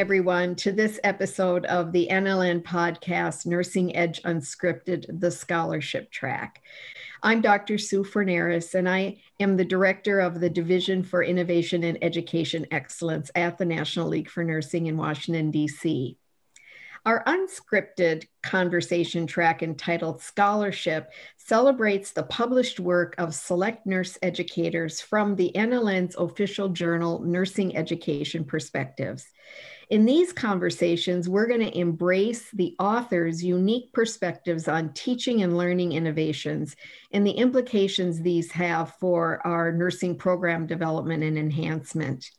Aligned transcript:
Everyone, 0.00 0.54
to 0.54 0.72
this 0.72 0.98
episode 1.04 1.66
of 1.66 1.92
the 1.92 2.08
NLN 2.10 2.62
podcast, 2.62 3.44
Nursing 3.44 3.94
Edge 3.94 4.22
Unscripted, 4.22 5.04
the 5.20 5.30
Scholarship 5.30 6.10
Track. 6.10 6.62
I'm 7.22 7.42
Dr. 7.42 7.76
Sue 7.76 8.02
Forneris, 8.02 8.74
and 8.74 8.88
I 8.88 9.18
am 9.40 9.58
the 9.58 9.64
director 9.66 10.20
of 10.20 10.40
the 10.40 10.48
Division 10.48 11.02
for 11.02 11.22
Innovation 11.22 11.84
and 11.84 12.02
Education 12.02 12.64
Excellence 12.70 13.30
at 13.34 13.58
the 13.58 13.66
National 13.66 14.08
League 14.08 14.30
for 14.30 14.42
Nursing 14.42 14.86
in 14.86 14.96
Washington, 14.96 15.50
D.C. 15.50 16.16
Our 17.04 17.22
unscripted 17.24 18.26
conversation 18.42 19.26
track 19.26 19.62
entitled 19.62 20.22
Scholarship 20.22 21.10
celebrates 21.36 22.12
the 22.12 22.22
published 22.22 22.80
work 22.80 23.14
of 23.18 23.34
select 23.34 23.86
nurse 23.86 24.16
educators 24.22 25.02
from 25.02 25.36
the 25.36 25.52
NLN's 25.54 26.16
official 26.16 26.70
journal, 26.70 27.20
Nursing 27.20 27.76
Education 27.76 28.44
Perspectives. 28.44 29.26
In 29.90 30.06
these 30.06 30.32
conversations, 30.32 31.28
we're 31.28 31.48
going 31.48 31.66
to 31.66 31.76
embrace 31.76 32.48
the 32.52 32.76
author's 32.78 33.42
unique 33.42 33.92
perspectives 33.92 34.68
on 34.68 34.92
teaching 34.92 35.42
and 35.42 35.56
learning 35.56 35.90
innovations 35.92 36.76
and 37.10 37.26
the 37.26 37.32
implications 37.32 38.20
these 38.20 38.52
have 38.52 38.94
for 39.00 39.44
our 39.44 39.72
nursing 39.72 40.16
program 40.16 40.68
development 40.68 41.24
and 41.24 41.36
enhancement. 41.36 42.30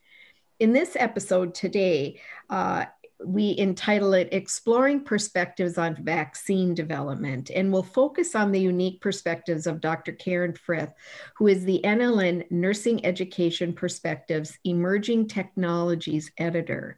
In 0.62 0.72
this 0.72 0.96
episode 0.98 1.54
today, 1.54 2.22
uh, 2.50 2.86
we 3.26 3.56
entitle 3.58 4.14
it 4.14 4.30
Exploring 4.32 5.04
Perspectives 5.04 5.78
on 5.78 5.96
Vaccine 5.96 6.74
Development, 6.74 7.52
and 7.54 7.72
we'll 7.72 7.84
focus 7.84 8.34
on 8.34 8.54
the 8.54 8.62
unique 8.62 9.02
perspectives 9.02 9.68
of 9.68 9.82
Dr. 9.82 10.14
Karen 10.14 10.54
Frith, 10.54 10.94
who 11.36 11.48
is 11.48 11.66
the 11.66 11.82
NLN 11.84 12.50
Nursing 12.50 13.06
Education 13.06 13.74
Perspectives 13.74 14.58
Emerging 14.64 15.28
Technologies 15.28 16.32
Editor. 16.38 16.98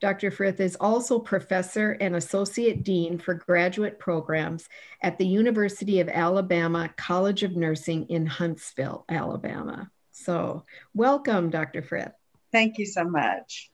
Dr. 0.00 0.30
Frith 0.30 0.60
is 0.60 0.76
also 0.76 1.18
professor 1.18 1.92
and 2.00 2.16
associate 2.16 2.82
dean 2.82 3.18
for 3.18 3.34
graduate 3.34 3.98
programs 3.98 4.68
at 5.00 5.16
the 5.18 5.26
University 5.26 6.00
of 6.00 6.08
Alabama 6.08 6.92
College 6.96 7.44
of 7.44 7.56
Nursing 7.56 8.06
in 8.08 8.26
Huntsville, 8.26 9.04
Alabama. 9.08 9.90
So, 10.10 10.64
welcome, 10.94 11.50
Dr. 11.50 11.82
Frith. 11.82 12.12
Thank 12.50 12.78
you 12.78 12.86
so 12.86 13.04
much. 13.04 13.70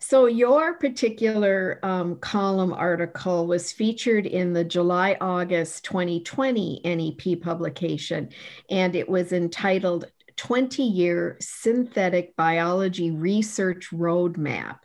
So, 0.00 0.26
your 0.26 0.74
particular 0.74 1.78
um, 1.82 2.16
column 2.16 2.72
article 2.72 3.46
was 3.46 3.72
featured 3.72 4.26
in 4.26 4.52
the 4.52 4.64
July 4.64 5.16
August 5.20 5.84
2020 5.84 6.80
NEP 6.84 7.40
publication, 7.40 8.30
and 8.70 8.96
it 8.96 9.08
was 9.08 9.32
entitled 9.32 10.06
20 10.36 10.82
Year 10.82 11.36
Synthetic 11.40 12.34
Biology 12.36 13.10
Research 13.10 13.90
Roadmap 13.92 14.78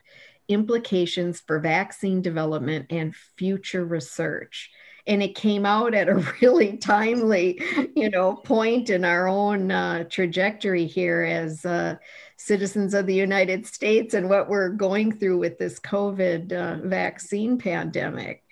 Implications 0.47 1.41
for 1.41 1.59
Vaccine 1.59 2.21
Development 2.21 2.85
and 2.89 3.15
Future 3.37 3.85
Research. 3.85 4.71
And 5.05 5.23
it 5.23 5.35
came 5.35 5.65
out 5.65 5.93
at 5.93 6.09
a 6.09 6.15
really 6.41 6.77
timely 6.77 7.61
you 7.95 8.09
know 8.09 8.35
point 8.35 8.89
in 8.89 9.05
our 9.05 9.27
own 9.27 9.71
uh, 9.71 10.03
trajectory 10.09 10.85
here 10.85 11.23
as 11.23 11.65
uh, 11.65 11.95
citizens 12.37 12.93
of 12.93 13.05
the 13.05 13.15
united 13.15 13.65
states 13.65 14.13
and 14.13 14.29
what 14.29 14.49
we're 14.49 14.69
going 14.69 15.17
through 15.17 15.37
with 15.37 15.57
this 15.57 15.79
covid 15.79 16.51
uh, 16.51 16.87
vaccine 16.87 17.57
pandemic. 17.57 18.43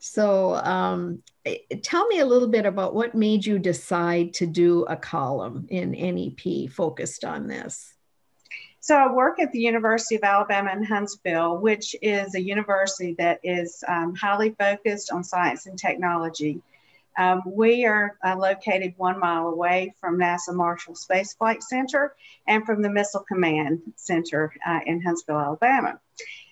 So 0.00 0.56
um, 0.56 1.22
tell 1.82 2.06
me 2.08 2.18
a 2.18 2.26
little 2.26 2.48
bit 2.48 2.66
about 2.66 2.92
what 2.92 3.14
made 3.14 3.46
you 3.46 3.60
decide 3.60 4.34
to 4.34 4.46
do 4.46 4.84
a 4.84 4.96
column 4.96 5.66
in 5.70 5.92
nep 5.92 6.70
focused 6.70 7.24
on 7.24 7.46
this 7.46 7.94
so 8.82 8.96
I 8.96 9.12
work 9.12 9.38
at 9.38 9.52
the 9.52 9.60
University 9.60 10.16
of 10.16 10.24
Alabama 10.24 10.72
in 10.72 10.82
Huntsville, 10.82 11.56
which 11.58 11.94
is 12.02 12.34
a 12.34 12.42
university 12.42 13.14
that 13.16 13.38
is 13.44 13.84
um, 13.86 14.16
highly 14.16 14.56
focused 14.58 15.12
on 15.12 15.22
science 15.22 15.66
and 15.66 15.78
technology. 15.78 16.60
Um, 17.16 17.42
we 17.46 17.84
are 17.84 18.16
uh, 18.24 18.36
located 18.36 18.94
one 18.96 19.20
mile 19.20 19.46
away 19.46 19.94
from 20.00 20.18
NASA 20.18 20.52
Marshall 20.52 20.96
Space 20.96 21.32
Flight 21.34 21.62
Center 21.62 22.16
and 22.48 22.66
from 22.66 22.82
the 22.82 22.90
Missile 22.90 23.24
Command 23.28 23.82
Center 23.94 24.52
uh, 24.66 24.80
in 24.84 25.00
Huntsville, 25.00 25.38
Alabama. 25.38 26.00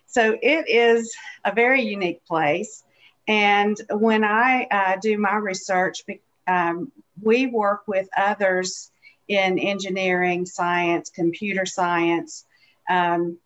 So 0.07 0.39
it 0.41 0.69
is 0.69 1.13
a 1.45 1.53
very 1.53 1.83
unique 1.83 2.25
place. 2.27 2.85
And 3.27 3.77
when 3.91 4.23
I 4.23 4.69
uh, 4.71 4.99
do 5.03 5.19
my 5.19 5.35
research, 5.35 6.05
um, 6.47 6.93
we 7.21 7.49
work 7.49 7.89
with 7.89 8.09
others 8.17 8.93
in 9.31 9.61
engineering, 9.61 10.45
science, 10.45 11.09
computer 11.09 11.65
science, 11.65 12.45
um, 12.91 13.39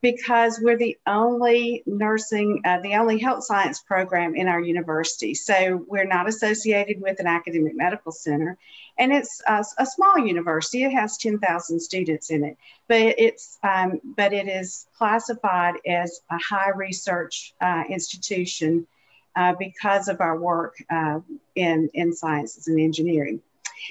because 0.00 0.58
we're 0.60 0.76
the 0.76 0.98
only 1.06 1.84
nursing, 1.86 2.60
uh, 2.64 2.80
the 2.80 2.96
only 2.96 3.20
health 3.20 3.44
science 3.44 3.80
program 3.80 4.34
in 4.34 4.48
our 4.48 4.60
university. 4.60 5.32
So 5.32 5.84
we're 5.86 6.06
not 6.06 6.28
associated 6.28 7.00
with 7.00 7.20
an 7.20 7.28
academic 7.28 7.76
medical 7.76 8.10
center. 8.10 8.58
And 8.98 9.12
it's 9.12 9.40
a, 9.46 9.64
a 9.78 9.86
small 9.86 10.18
university. 10.18 10.82
It 10.82 10.90
has 10.90 11.16
10,000 11.18 11.78
students 11.78 12.30
in 12.30 12.42
it, 12.42 12.56
but 12.88 13.14
it's 13.16 13.58
um, 13.62 14.00
but 14.16 14.32
it 14.32 14.48
is 14.48 14.86
classified 14.98 15.74
as 15.86 16.20
a 16.32 16.38
high 16.38 16.70
research 16.70 17.54
uh, 17.60 17.84
institution 17.88 18.88
uh, 19.36 19.54
because 19.56 20.08
of 20.08 20.20
our 20.20 20.36
work 20.36 20.74
uh, 20.90 21.20
in 21.54 21.88
in 21.94 22.12
sciences 22.12 22.66
and 22.66 22.80
engineering. 22.80 23.40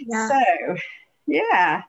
Yeah. 0.06 0.28
So 0.28 0.76
yeah. 1.28 1.84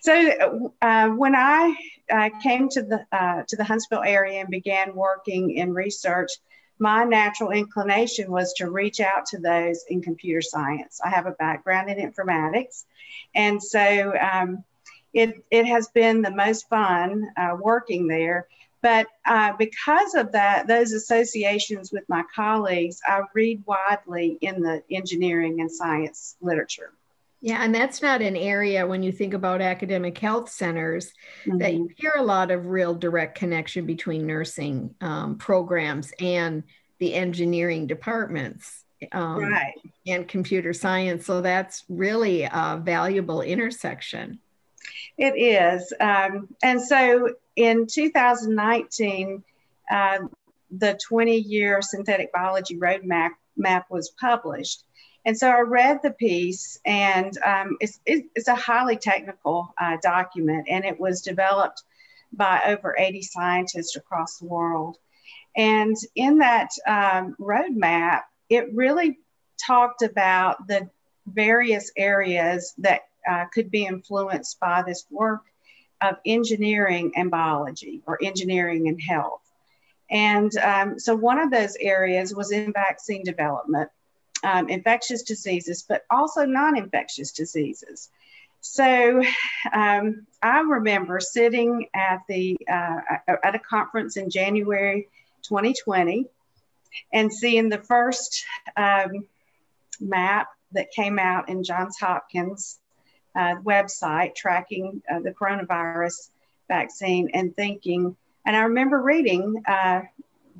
So 0.00 0.72
uh, 0.80 1.08
when 1.10 1.34
I 1.34 1.74
uh, 2.10 2.30
came 2.42 2.68
to 2.70 2.82
the 2.82 3.04
uh, 3.12 3.42
to 3.48 3.56
the 3.56 3.64
Huntsville 3.64 4.02
area 4.02 4.40
and 4.40 4.48
began 4.48 4.94
working 4.94 5.50
in 5.50 5.74
research, 5.74 6.30
my 6.78 7.04
natural 7.04 7.50
inclination 7.50 8.30
was 8.30 8.54
to 8.54 8.70
reach 8.70 9.00
out 9.00 9.26
to 9.26 9.38
those 9.38 9.84
in 9.88 10.00
computer 10.00 10.40
science. 10.40 11.00
I 11.04 11.10
have 11.10 11.26
a 11.26 11.32
background 11.32 11.90
in 11.90 11.98
informatics, 11.98 12.84
and 13.34 13.62
so 13.62 14.14
um, 14.18 14.64
it 15.12 15.44
it 15.50 15.66
has 15.66 15.88
been 15.88 16.22
the 16.22 16.30
most 16.30 16.68
fun 16.68 17.28
uh, 17.36 17.56
working 17.60 18.06
there. 18.06 18.46
But 18.80 19.08
uh, 19.26 19.54
because 19.58 20.14
of 20.14 20.32
that, 20.32 20.68
those 20.68 20.92
associations 20.92 21.90
with 21.92 22.08
my 22.08 22.22
colleagues, 22.34 23.00
I 23.04 23.22
read 23.34 23.64
widely 23.66 24.38
in 24.40 24.62
the 24.62 24.84
engineering 24.88 25.60
and 25.60 25.70
science 25.70 26.36
literature. 26.40 26.92
Yeah, 27.40 27.62
and 27.62 27.72
that's 27.72 28.02
not 28.02 28.20
an 28.20 28.36
area 28.36 28.86
when 28.86 29.02
you 29.02 29.12
think 29.12 29.32
about 29.32 29.60
academic 29.60 30.18
health 30.18 30.50
centers 30.50 31.12
mm-hmm. 31.44 31.58
that 31.58 31.74
you 31.74 31.84
mm-hmm. 31.84 31.92
hear 31.96 32.14
a 32.16 32.22
lot 32.22 32.50
of 32.50 32.66
real 32.66 32.94
direct 32.94 33.38
connection 33.38 33.86
between 33.86 34.26
nursing 34.26 34.94
um, 35.00 35.36
programs 35.36 36.12
and 36.18 36.64
the 36.98 37.14
engineering 37.14 37.86
departments 37.86 38.84
um, 39.12 39.38
right. 39.38 39.74
and 40.06 40.26
computer 40.26 40.72
science. 40.72 41.26
So 41.26 41.40
that's 41.40 41.84
really 41.88 42.42
a 42.42 42.80
valuable 42.82 43.42
intersection. 43.42 44.40
It 45.16 45.34
is. 45.36 45.92
Um, 46.00 46.48
and 46.62 46.82
so 46.82 47.34
in 47.54 47.86
2019, 47.86 49.44
uh, 49.90 50.18
the 50.70 50.98
20 51.08 51.36
year 51.36 51.80
synthetic 51.82 52.32
biology 52.32 52.76
roadmap 52.76 53.30
map 53.56 53.86
was 53.90 54.10
published. 54.10 54.84
And 55.28 55.36
so 55.36 55.50
I 55.50 55.60
read 55.60 56.00
the 56.02 56.12
piece, 56.12 56.80
and 56.86 57.36
um, 57.44 57.76
it's, 57.80 58.00
it's 58.06 58.48
a 58.48 58.54
highly 58.54 58.96
technical 58.96 59.74
uh, 59.78 59.98
document, 60.02 60.68
and 60.70 60.86
it 60.86 60.98
was 60.98 61.20
developed 61.20 61.82
by 62.32 62.62
over 62.64 62.96
80 62.98 63.20
scientists 63.20 63.94
across 63.94 64.38
the 64.38 64.46
world. 64.46 64.96
And 65.54 65.94
in 66.14 66.38
that 66.38 66.70
um, 66.86 67.36
roadmap, 67.38 68.22
it 68.48 68.72
really 68.72 69.18
talked 69.62 70.00
about 70.00 70.66
the 70.66 70.88
various 71.26 71.92
areas 71.94 72.72
that 72.78 73.02
uh, 73.30 73.44
could 73.52 73.70
be 73.70 73.84
influenced 73.84 74.58
by 74.60 74.82
this 74.82 75.04
work 75.10 75.42
of 76.00 76.16
engineering 76.24 77.12
and 77.16 77.30
biology 77.30 78.00
or 78.06 78.18
engineering 78.24 78.88
and 78.88 78.98
health. 78.98 79.42
And 80.10 80.56
um, 80.56 80.98
so 80.98 81.14
one 81.14 81.38
of 81.38 81.50
those 81.50 81.76
areas 81.78 82.34
was 82.34 82.50
in 82.50 82.72
vaccine 82.72 83.24
development 83.24 83.90
um, 84.42 84.68
infectious 84.68 85.22
diseases, 85.22 85.84
but 85.88 86.04
also 86.10 86.44
non 86.44 86.76
infectious 86.76 87.32
diseases. 87.32 88.10
So 88.60 89.22
um, 89.72 90.26
I 90.42 90.60
remember 90.60 91.20
sitting 91.20 91.86
at 91.94 92.20
the 92.28 92.56
uh, 92.70 93.00
at 93.42 93.54
a 93.54 93.58
conference 93.58 94.16
in 94.16 94.30
January 94.30 95.08
2020 95.42 96.26
and 97.12 97.32
seeing 97.32 97.68
the 97.68 97.78
first 97.78 98.44
um, 98.76 99.26
map 100.00 100.48
that 100.72 100.90
came 100.90 101.18
out 101.18 101.48
in 101.48 101.64
Johns 101.64 101.98
Hopkins 101.98 102.78
uh, 103.36 103.56
website 103.56 104.34
tracking 104.34 105.02
uh, 105.10 105.20
the 105.20 105.30
coronavirus 105.30 106.30
vaccine 106.66 107.30
and 107.34 107.54
thinking, 107.54 108.16
and 108.44 108.56
I 108.56 108.62
remember 108.62 109.00
reading 109.00 109.62
uh, 109.66 110.02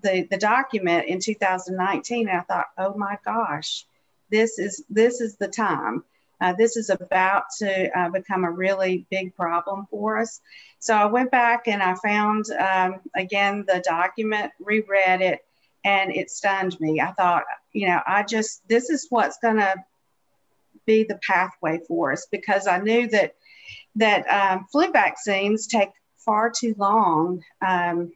the, 0.02 0.26
the 0.30 0.38
document 0.38 1.06
in 1.06 1.20
2019 1.20 2.28
and 2.28 2.38
I 2.38 2.42
thought, 2.42 2.66
oh 2.76 2.94
my 2.94 3.18
gosh, 3.24 3.86
this 4.30 4.58
is 4.58 4.84
this 4.90 5.20
is 5.20 5.36
the 5.36 5.48
time 5.48 6.04
Uh, 6.40 6.52
this 6.52 6.76
is 6.76 6.88
about 6.90 7.44
to 7.58 7.98
uh, 7.98 8.08
become 8.10 8.44
a 8.44 8.50
really 8.50 9.06
big 9.10 9.34
problem 9.34 9.86
for 9.90 10.18
us. 10.18 10.40
So 10.78 10.94
I 10.94 11.06
went 11.06 11.30
back 11.30 11.66
and 11.66 11.82
I 11.82 11.94
found, 11.96 12.44
um, 12.52 13.00
again, 13.16 13.64
the 13.66 13.80
document, 13.80 14.52
reread 14.60 15.20
it, 15.20 15.44
and 15.84 16.14
it 16.14 16.30
stunned 16.30 16.78
me. 16.80 17.00
I 17.00 17.12
thought, 17.12 17.44
you 17.72 17.88
know, 17.88 18.00
I 18.06 18.22
just, 18.22 18.66
this 18.68 18.88
is 18.88 19.06
what's 19.10 19.38
going 19.38 19.56
to 19.56 19.74
be 20.86 21.04
the 21.04 21.18
pathway 21.26 21.80
for 21.88 22.12
us 22.12 22.26
because 22.30 22.66
I 22.66 22.78
knew 22.78 23.08
that 23.08 23.34
that 23.96 24.22
um, 24.28 24.66
flu 24.70 24.92
vaccines 24.92 25.66
take 25.66 25.90
far 26.18 26.50
too 26.50 26.74
long 26.78 27.42
um, 27.66 28.12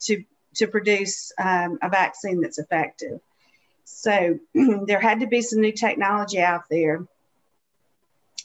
to 0.00 0.22
to 0.56 0.66
produce 0.66 1.32
um, 1.38 1.78
a 1.82 1.88
vaccine 1.88 2.40
that's 2.40 2.58
effective. 2.58 3.20
So 3.84 4.38
there 4.54 5.00
had 5.00 5.20
to 5.20 5.26
be 5.26 5.42
some 5.42 5.60
new 5.60 5.72
technology 5.72 6.40
out 6.40 6.64
there. 6.70 7.06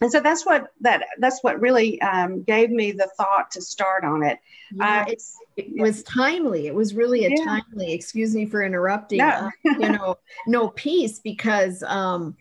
And 0.02 0.12
so 0.12 0.22
that's 0.22 0.46
what 0.46 0.72
that 0.80 1.04
that's 1.18 1.44
what 1.44 1.60
really 1.60 2.02
um, 2.02 2.44
gave 2.44 2.70
me 2.70 2.94
the 2.94 3.10
thought 3.18 3.52
to 3.52 3.62
start 3.62 4.06
on 4.06 4.24
it. 4.24 4.40
Yeah, 4.72 5.06
uh, 5.08 5.14
it 5.58 5.82
was 5.82 6.04
timely. 6.04 6.68
It 6.68 6.76
was 6.76 6.94
really 6.94 7.26
a 7.26 7.32
yeah. 7.32 7.44
timely. 7.44 7.92
Excuse 7.92 8.34
me 8.34 8.46
for 8.46 8.64
interrupting. 8.64 9.18
No. 9.18 9.28
uh, 9.28 9.50
you 9.66 9.90
know, 9.90 10.18
no 10.48 10.70
peace 10.70 11.20
because 11.20 11.84
um, 11.84 12.38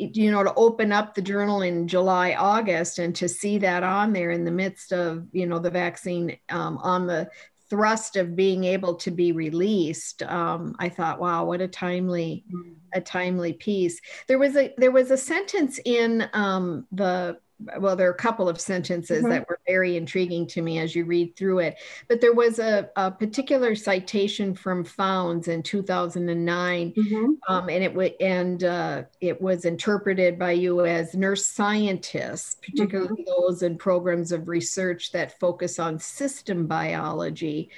you 0.00 0.30
know 0.30 0.42
to 0.42 0.54
open 0.54 0.92
up 0.92 1.14
the 1.14 1.20
journal 1.20 1.60
in 1.60 1.86
july 1.86 2.32
august 2.32 2.98
and 2.98 3.14
to 3.14 3.28
see 3.28 3.58
that 3.58 3.82
on 3.82 4.14
there 4.14 4.30
in 4.30 4.44
the 4.44 4.50
midst 4.50 4.94
of 4.94 5.26
you 5.32 5.46
know 5.46 5.58
the 5.58 5.70
vaccine 5.70 6.38
um, 6.48 6.78
on 6.78 7.06
the 7.06 7.28
thrust 7.70 8.16
of 8.16 8.36
being 8.36 8.64
able 8.64 8.96
to 8.96 9.10
be 9.10 9.32
released 9.32 10.22
um, 10.24 10.74
i 10.78 10.88
thought 10.88 11.20
wow 11.20 11.44
what 11.44 11.60
a 11.60 11.68
timely 11.68 12.44
mm. 12.52 12.74
a 12.92 13.00
timely 13.00 13.52
piece 13.52 14.00
there 14.26 14.38
was 14.38 14.56
a 14.56 14.74
there 14.76 14.90
was 14.90 15.10
a 15.10 15.16
sentence 15.16 15.80
in 15.84 16.28
um, 16.34 16.86
the 16.92 17.38
well, 17.78 17.96
there 17.96 18.08
are 18.08 18.12
a 18.12 18.16
couple 18.16 18.48
of 18.48 18.60
sentences 18.60 19.22
mm-hmm. 19.22 19.30
that 19.30 19.48
were 19.48 19.60
very 19.66 19.96
intriguing 19.96 20.46
to 20.48 20.62
me 20.62 20.78
as 20.78 20.94
you 20.94 21.04
read 21.04 21.36
through 21.36 21.60
it. 21.60 21.76
But 22.08 22.20
there 22.20 22.32
was 22.32 22.58
a, 22.58 22.90
a 22.96 23.10
particular 23.10 23.74
citation 23.74 24.54
from 24.54 24.84
Founds 24.84 25.48
in 25.48 25.62
2009, 25.62 26.92
mm-hmm. 26.92 27.52
um, 27.52 27.68
and 27.68 27.84
it 27.84 27.90
w- 27.90 28.14
and 28.20 28.64
uh, 28.64 29.02
it 29.20 29.40
was 29.40 29.64
interpreted 29.64 30.38
by 30.38 30.52
you 30.52 30.84
as 30.84 31.14
nurse 31.14 31.46
scientists, 31.46 32.56
particularly 32.56 33.22
mm-hmm. 33.22 33.42
those 33.42 33.62
in 33.62 33.76
programs 33.76 34.32
of 34.32 34.48
research 34.48 35.12
that 35.12 35.38
focus 35.38 35.78
on 35.78 35.98
system 35.98 36.66
biology. 36.66 37.70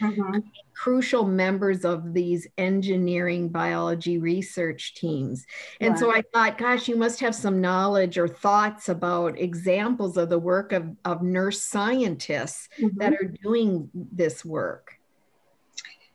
Crucial 0.75 1.25
members 1.25 1.85
of 1.85 2.15
these 2.15 2.47
engineering 2.59 3.49
biology 3.49 4.19
research 4.19 4.95
teams. 4.95 5.47
And 5.81 5.99
so 5.99 6.15
I 6.15 6.23
thought, 6.33 6.59
gosh, 6.59 6.89
you 6.89 6.97
must 6.97 7.21
have 7.21 7.35
some 7.35 7.61
knowledge 7.61 8.19
or 8.19 8.29
thoughts 8.29 8.89
about 8.89 9.39
examples 9.39 10.17
of 10.17 10.29
the 10.29 10.39
work 10.39 10.73
of, 10.73 10.97
of 11.05 11.23
nurse 11.23 11.63
scientists 11.63 12.69
mm-hmm. 12.79 12.99
that 12.99 13.13
are 13.13 13.33
doing 13.43 13.91
this 13.95 14.45
work. 14.45 14.99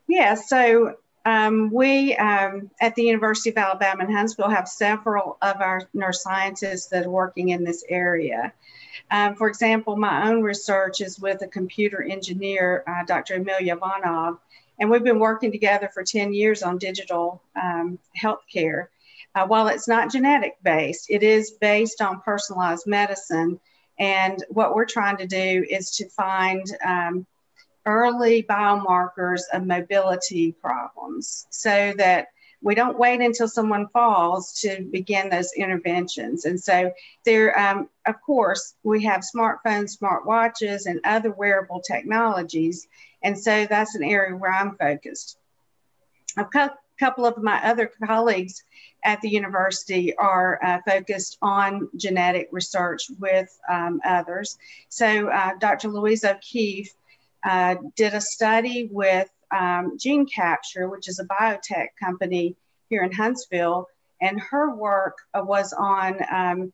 Yeah, 0.08 0.36
so 0.36 0.96
um, 1.28 1.70
we 1.74 2.16
um, 2.16 2.72
at 2.80 2.96
the 2.96 3.04
University 3.04 3.50
of 3.50 3.58
Alabama 3.58 4.06
in 4.06 4.12
Huntsville 4.12 4.50
have 4.50 4.68
several 4.68 5.38
of 5.42 5.60
our 5.60 5.82
nurse 5.94 6.24
scientists 6.24 6.88
that 6.88 7.06
are 7.06 7.10
working 7.10 7.50
in 7.50 7.66
this 7.66 7.84
area. 7.90 8.54
Um, 9.12 9.36
for 9.36 9.50
example, 9.50 9.98
my 9.98 10.30
own 10.30 10.42
research 10.42 11.02
is 11.02 11.20
with 11.20 11.42
a 11.42 11.48
computer 11.48 12.02
engineer, 12.02 12.86
uh, 12.88 13.04
Dr. 13.06 13.36
Emil 13.36 13.60
Jovanov, 13.60 14.38
and 14.80 14.90
we've 14.90 15.04
been 15.04 15.20
working 15.20 15.52
together 15.52 15.90
for 15.94 16.04
10 16.04 16.34
years 16.34 16.64
on 16.64 16.78
digital 16.78 17.42
um, 17.56 18.00
healthcare. 18.20 18.88
Uh, 19.36 19.46
while 19.46 19.68
it's 19.68 19.88
not 19.88 20.12
genetic 20.12 20.56
based, 20.64 21.08
it 21.10 21.24
is 21.24 21.52
based 21.52 22.02
on 22.02 22.22
personalized 22.22 22.88
medicine. 22.88 23.60
And 24.00 24.44
what 24.50 24.76
we're 24.76 24.86
trying 24.86 25.18
to 25.18 25.28
do 25.28 25.66
is 25.70 25.92
to 25.98 26.10
find 26.10 26.66
um, 26.86 27.26
early 27.86 28.44
biomarkers 28.44 29.42
of 29.54 29.66
mobility 29.66 30.52
problems 30.52 31.48
so 31.50 31.94
that 31.98 32.28
we 32.62 32.76
don't 32.76 32.98
wait 32.98 33.22
until 33.22 33.48
someone 33.48 33.88
falls 33.90 34.60
to 34.62 34.82
begin 34.92 35.30
those 35.30 35.54
interventions. 35.56 36.46
And 36.46 36.60
so 36.60 36.92
there, 37.24 37.58
um, 37.58 37.90
of 38.06 38.16
course, 38.22 38.74
we 38.84 39.04
have 39.04 39.22
smartphones, 39.22 39.98
smartwatches, 39.98 40.86
and 40.86 41.00
other 41.04 41.32
wearable 41.32 41.82
technologies. 41.82 42.88
And 43.24 43.38
so 43.38 43.66
that's 43.66 43.96
an 43.96 44.04
area 44.04 44.36
where 44.36 44.54
I'm 44.54 44.76
focused. 44.76 45.38
A 46.38 46.46
couple 47.00 47.26
of 47.26 47.42
my 47.42 47.60
other 47.64 47.92
colleagues 48.06 48.64
at 49.04 49.22
the 49.22 49.30
university 49.30 50.16
are 50.18 50.64
uh, 50.64 50.80
focused 50.88 51.38
on 51.42 51.90
genetic 51.96 52.50
research 52.52 53.10
with 53.20 53.58
um, 53.70 54.02
others. 54.06 54.58
So 54.90 55.30
uh, 55.30 55.52
Dr. 55.60 55.90
Louise 55.90 56.24
O'Keefe 56.24 56.94
uh, 57.44 57.76
did 57.96 58.14
a 58.14 58.22
study 58.22 58.90
with 58.92 59.30
um, 59.52 59.98
GeneCapture, 59.98 60.90
which 60.90 61.08
is 61.08 61.20
a 61.20 61.26
biotech 61.26 61.90
company 62.00 62.56
here 62.90 63.04
in 63.04 63.12
Huntsville, 63.12 63.88
and 64.22 64.40
her 64.40 64.76
work 64.76 65.18
was 65.34 65.74
on 65.74 66.20
um, 66.32 66.74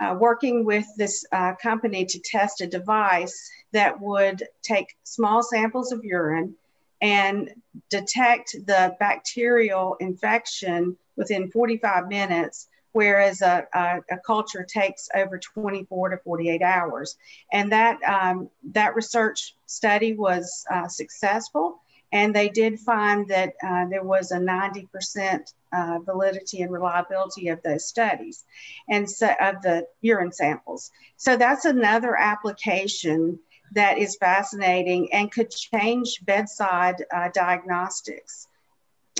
uh, 0.00 0.16
working 0.18 0.64
with 0.64 0.86
this 0.96 1.24
uh, 1.32 1.54
company 1.54 2.04
to 2.04 2.18
test 2.20 2.60
a 2.60 2.66
device 2.66 3.50
that 3.72 4.00
would 4.00 4.42
take 4.62 4.96
small 5.04 5.42
samples 5.42 5.92
of 5.92 6.04
urine 6.04 6.54
and 7.00 7.50
detect 7.90 8.56
the 8.66 8.96
bacterial 8.98 9.96
infection 10.00 10.96
within 11.16 11.50
45 11.50 12.08
minutes, 12.08 12.68
whereas 12.92 13.42
a, 13.42 13.66
a, 13.74 14.00
a 14.10 14.18
culture 14.18 14.64
takes 14.64 15.08
over 15.14 15.38
24 15.38 16.10
to 16.10 16.16
48 16.18 16.62
hours. 16.62 17.16
And 17.52 17.70
that, 17.72 18.02
um, 18.02 18.50
that 18.72 18.94
research 18.96 19.54
study 19.66 20.14
was 20.14 20.64
uh, 20.70 20.88
successful. 20.88 21.80
And 22.10 22.34
they 22.34 22.48
did 22.48 22.80
find 22.80 23.28
that 23.28 23.54
uh, 23.62 23.86
there 23.88 24.02
was 24.02 24.32
a 24.32 24.38
90% 24.38 25.52
uh, 25.72 25.98
validity 26.04 26.62
and 26.62 26.72
reliability 26.72 27.48
of 27.48 27.62
those 27.62 27.86
studies 27.86 28.44
and 28.88 29.08
so 29.08 29.28
of 29.40 29.62
the 29.62 29.86
urine 30.00 30.32
samples. 30.32 30.90
So 31.16 31.36
that's 31.36 31.64
another 31.64 32.16
application 32.16 33.38
that 33.72 33.98
is 33.98 34.16
fascinating 34.16 35.12
and 35.12 35.30
could 35.30 35.50
change 35.50 36.20
bedside 36.24 37.04
uh, 37.14 37.28
diagnostics 37.34 38.48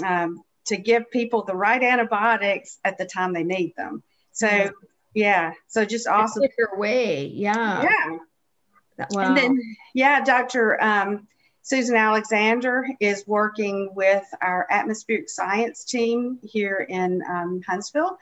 um, 0.04 0.42
to 0.66 0.76
give 0.76 1.10
people 1.10 1.44
the 1.44 1.54
right 1.54 1.82
antibiotics 1.82 2.78
at 2.84 2.98
the 2.98 3.04
time 3.04 3.32
they 3.32 3.44
need 3.44 3.74
them. 3.76 4.02
So, 4.32 4.70
yeah, 5.14 5.52
so 5.66 5.84
just 5.84 6.06
awesome. 6.06 6.44
Your 6.56 6.78
way, 6.78 7.26
yeah. 7.26 7.82
Yeah. 7.82 8.18
Wow. 9.10 9.22
And 9.22 9.36
then, 9.36 9.60
yeah, 9.94 10.24
Dr. 10.24 10.82
Um, 10.82 11.28
Susan 11.68 11.96
Alexander 11.96 12.88
is 12.98 13.26
working 13.26 13.90
with 13.94 14.24
our 14.40 14.66
atmospheric 14.70 15.28
science 15.28 15.84
team 15.84 16.38
here 16.42 16.86
in 16.88 17.22
um, 17.28 17.60
Huntsville. 17.68 18.16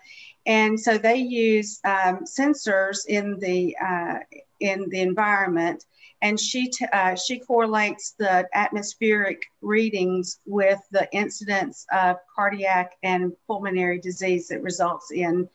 And 0.47 0.81
so 0.81 0.99
they 0.99 1.19
use 1.19 1.79
um, 1.85 2.25
sensors 2.25 3.07
in 3.07 3.39
the, 3.39 3.77
uh, 3.81 4.15
in 4.59 4.89
the 4.89 5.01
environment 5.01 5.85
and 6.23 6.41
she, 6.41 6.73
uh, 6.93 7.15
she 7.15 7.39
correlates 7.39 8.17
the 8.19 8.49
atmospheric 8.53 9.43
readings 9.61 10.41
with 10.45 10.81
the 10.91 11.09
incidence 11.13 11.87
of 11.93 12.17
cardiac 12.35 12.97
and 13.05 13.31
pulmonary 13.47 14.01
disease 14.01 14.49
that 14.49 14.61
results 14.61 15.13
in 15.13 15.49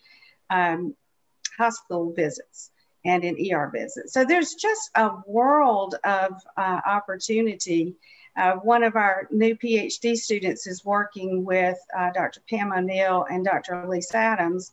um, 0.50 0.95
hospital 1.57 2.13
visits 2.13 2.71
and 3.05 3.24
an 3.24 3.38
ER 3.51 3.70
visit. 3.74 4.10
So 4.10 4.25
there's 4.25 4.53
just 4.55 4.91
a 4.96 5.12
world 5.25 5.96
of 6.03 6.34
uh, 6.55 6.81
opportunity. 6.86 7.96
Uh, 8.38 8.53
one 8.53 8.84
of 8.84 8.96
our 8.96 9.27
new 9.31 9.55
PhD 9.55 10.15
students 10.15 10.67
is 10.67 10.86
working 10.86 11.43
with 11.43 11.77
uh, 11.98 12.12
Dr. 12.13 12.41
Pam 12.50 12.72
O'Neill 12.72 13.25
and 13.29 13.43
Dr. 13.43 13.74
Elise 13.74 14.13
Adams, 14.13 14.72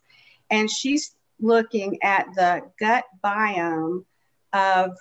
and 0.51 0.71
she's 0.71 1.15
looking 1.41 1.99
at 2.03 2.27
the 2.35 2.63
gut 2.79 3.05
biome 3.25 4.05
of 4.53 4.97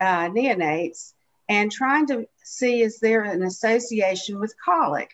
uh, 0.00 0.28
neonates 0.28 1.12
and 1.48 1.70
trying 1.70 2.06
to 2.06 2.26
see 2.42 2.80
is 2.80 3.00
there 3.00 3.22
an 3.22 3.42
association 3.42 4.40
with 4.40 4.54
colic. 4.64 5.10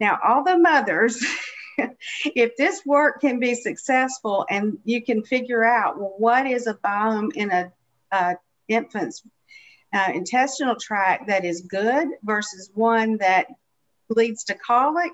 Now, 0.00 0.18
all 0.24 0.44
the 0.44 0.58
mothers 0.58 1.24
if 2.34 2.56
this 2.56 2.84
work 2.84 3.20
can 3.20 3.38
be 3.38 3.54
successful 3.54 4.46
and 4.48 4.78
you 4.84 5.02
can 5.02 5.22
figure 5.22 5.64
out 5.64 5.98
well, 5.98 6.14
what 6.18 6.46
is 6.46 6.66
a 6.66 6.74
biome 6.74 7.34
in 7.34 7.50
a, 7.50 7.72
a 8.12 8.36
infant's 8.68 9.22
uh, 9.92 10.10
intestinal 10.12 10.76
tract 10.76 11.28
that 11.28 11.44
is 11.44 11.62
good 11.62 12.08
versus 12.22 12.70
one 12.74 13.18
that 13.18 13.46
leads 14.08 14.44
to 14.44 14.54
colic, 14.54 15.12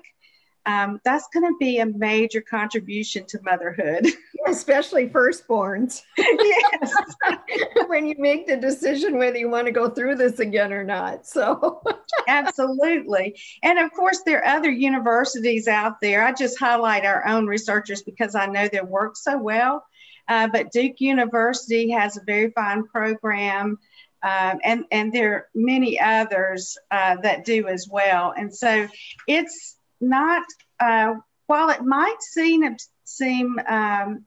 um, 0.65 0.99
that's 1.03 1.27
going 1.33 1.45
to 1.45 1.57
be 1.59 1.79
a 1.79 1.85
major 1.85 2.41
contribution 2.41 3.25
to 3.27 3.39
motherhood. 3.43 4.07
Especially 4.47 5.07
firstborns. 5.07 6.01
yes. 6.17 6.93
when 7.87 8.05
you 8.05 8.15
make 8.17 8.47
the 8.47 8.57
decision 8.57 9.17
whether 9.17 9.37
you 9.37 9.49
want 9.49 9.65
to 9.65 9.71
go 9.71 9.89
through 9.89 10.15
this 10.15 10.39
again 10.39 10.71
or 10.71 10.83
not. 10.83 11.25
So, 11.25 11.81
absolutely. 12.27 13.39
And 13.63 13.79
of 13.79 13.91
course, 13.91 14.21
there 14.25 14.39
are 14.39 14.57
other 14.57 14.69
universities 14.69 15.67
out 15.67 15.99
there. 16.01 16.23
I 16.23 16.31
just 16.33 16.59
highlight 16.59 17.05
our 17.05 17.25
own 17.27 17.47
researchers 17.47 18.01
because 18.03 18.35
I 18.35 18.45
know 18.45 18.67
their 18.67 18.85
work 18.85 19.15
so 19.15 19.37
well. 19.37 19.83
Uh, 20.27 20.47
but 20.47 20.71
Duke 20.71 20.99
University 20.99 21.89
has 21.91 22.17
a 22.17 22.21
very 22.25 22.51
fine 22.51 22.85
program. 22.85 23.79
Um, 24.23 24.59
and 24.63 24.85
and 24.91 25.11
there 25.11 25.33
are 25.33 25.47
many 25.55 25.99
others 25.99 26.77
uh, 26.91 27.17
that 27.23 27.43
do 27.43 27.67
as 27.67 27.87
well. 27.89 28.33
And 28.37 28.53
so 28.53 28.87
it's 29.27 29.77
not 30.01 30.43
uh, 30.79 31.15
while 31.47 31.69
it 31.69 31.83
might 31.83 32.21
seem 32.21 32.75
seem 33.03 33.59
um, 33.67 34.25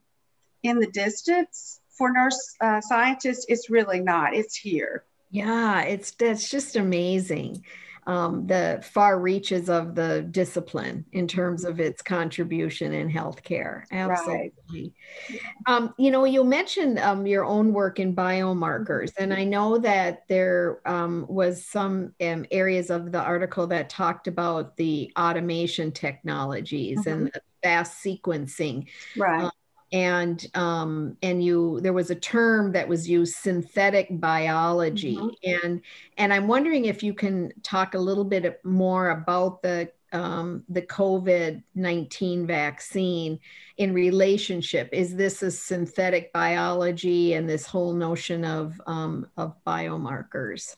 in 0.62 0.78
the 0.78 0.86
distance 0.86 1.80
for 1.96 2.12
nurse 2.12 2.54
uh, 2.60 2.80
scientists, 2.80 3.46
it's 3.48 3.70
really 3.70 4.00
not. 4.00 4.34
It's 4.34 4.56
here. 4.56 5.04
Yeah, 5.30 5.82
it's 5.82 6.12
that's 6.12 6.48
just 6.48 6.76
amazing 6.76 7.64
um, 8.06 8.46
the 8.46 8.80
far 8.82 9.18
reaches 9.18 9.68
of 9.68 9.94
the 9.94 10.22
discipline 10.30 11.04
in 11.12 11.26
terms 11.26 11.64
of 11.64 11.80
its 11.80 12.02
contribution 12.02 12.92
in 12.92 13.10
healthcare. 13.10 13.84
Absolutely. 13.90 14.92
Right. 15.30 15.40
Um, 15.66 15.94
you 15.98 16.10
know, 16.10 16.24
you 16.24 16.44
mentioned 16.44 16.98
um, 16.98 17.26
your 17.26 17.44
own 17.44 17.72
work 17.72 17.98
in 17.98 18.14
biomarkers, 18.14 19.12
and 19.18 19.32
I 19.32 19.44
know 19.44 19.78
that 19.78 20.28
there 20.28 20.80
um, 20.86 21.26
was 21.28 21.64
some 21.64 22.12
um, 22.20 22.46
areas 22.50 22.90
of 22.90 23.12
the 23.12 23.20
article 23.20 23.66
that 23.68 23.88
talked 23.88 24.28
about 24.28 24.76
the 24.76 25.12
automation 25.18 25.92
technologies 25.92 27.00
mm-hmm. 27.00 27.10
and 27.10 27.26
the 27.28 27.40
fast 27.62 28.04
sequencing. 28.04 28.88
Right. 29.16 29.50
And 29.94 30.44
um, 30.54 31.16
and 31.22 31.42
you 31.42 31.78
there 31.80 31.92
was 31.92 32.10
a 32.10 32.16
term 32.16 32.72
that 32.72 32.88
was 32.88 33.08
used 33.08 33.36
synthetic 33.36 34.08
biology. 34.10 35.16
Mm-hmm. 35.16 35.64
and 35.64 35.80
and 36.18 36.32
i'm 36.32 36.48
wondering 36.48 36.86
if 36.86 37.02
you 37.02 37.14
can 37.14 37.52
talk 37.62 37.94
a 37.94 37.98
little 37.98 38.24
bit 38.24 38.60
more 38.64 39.10
about 39.10 39.62
the 39.62 39.88
um, 40.12 40.64
the 40.68 40.82
covid-19 40.82 42.46
vaccine 42.46 43.38
in 43.78 43.92
relationship. 43.92 44.88
Is 44.92 45.16
this 45.16 45.42
a 45.42 45.50
synthetic 45.50 46.32
biology 46.32 47.34
and 47.34 47.48
this 47.48 47.66
whole 47.66 47.92
notion 47.92 48.44
of 48.44 48.80
um, 48.86 49.28
of 49.36 49.54
biomarkers? 49.64 50.76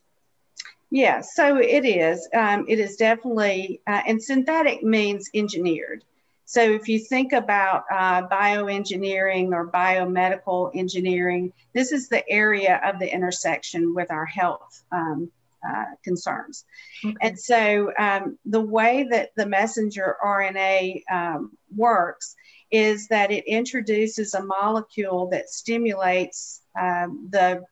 Yeah 0.90 1.23
so 1.23 1.56
it 1.56 1.87
is. 1.87 2.28
Um, 2.35 2.66
it 2.68 2.78
is 2.78 2.96
definitely 2.96 3.80
uh, 3.87 4.02
and 4.06 4.23
synthetic 4.23 4.82
means 4.82 5.30
engineered 5.35 6.04
so 6.47 6.62
if 6.62 6.88
you 6.88 7.00
think 7.00 7.33
about 7.33 7.85
uh, 7.93 8.29
bioengineering 8.29 9.53
or 9.53 9.69
biomedical 9.69 10.71
engineering, 10.75 11.53
this 11.75 11.91
is 11.91 12.09
the 12.09 12.26
area 12.31 12.81
of 12.85 13.00
the 13.00 13.12
intersection 13.12 13.97
with 13.97 14.12
our 14.12 14.25
health 14.25 14.85
um, 14.93 15.29
uh, 15.69 15.87
concerns. 16.05 16.65
Okay. 17.05 17.17
And 17.21 17.38
so 17.38 17.93
um, 17.99 18.38
the 18.45 18.61
way 18.61 19.09
that 19.11 19.31
the 19.35 19.47
messenger 19.47 20.17
RNA 20.25 21.03
um, 21.11 21.50
works 21.75 22.37
is 22.71 23.09
that 23.09 23.33
it 23.33 23.45
introduces 23.47 24.35
a 24.35 24.45
molecule 24.45 25.29
that 25.31 25.50
stimulates 25.50 26.62
um, 26.81 27.29
the, 27.29 27.65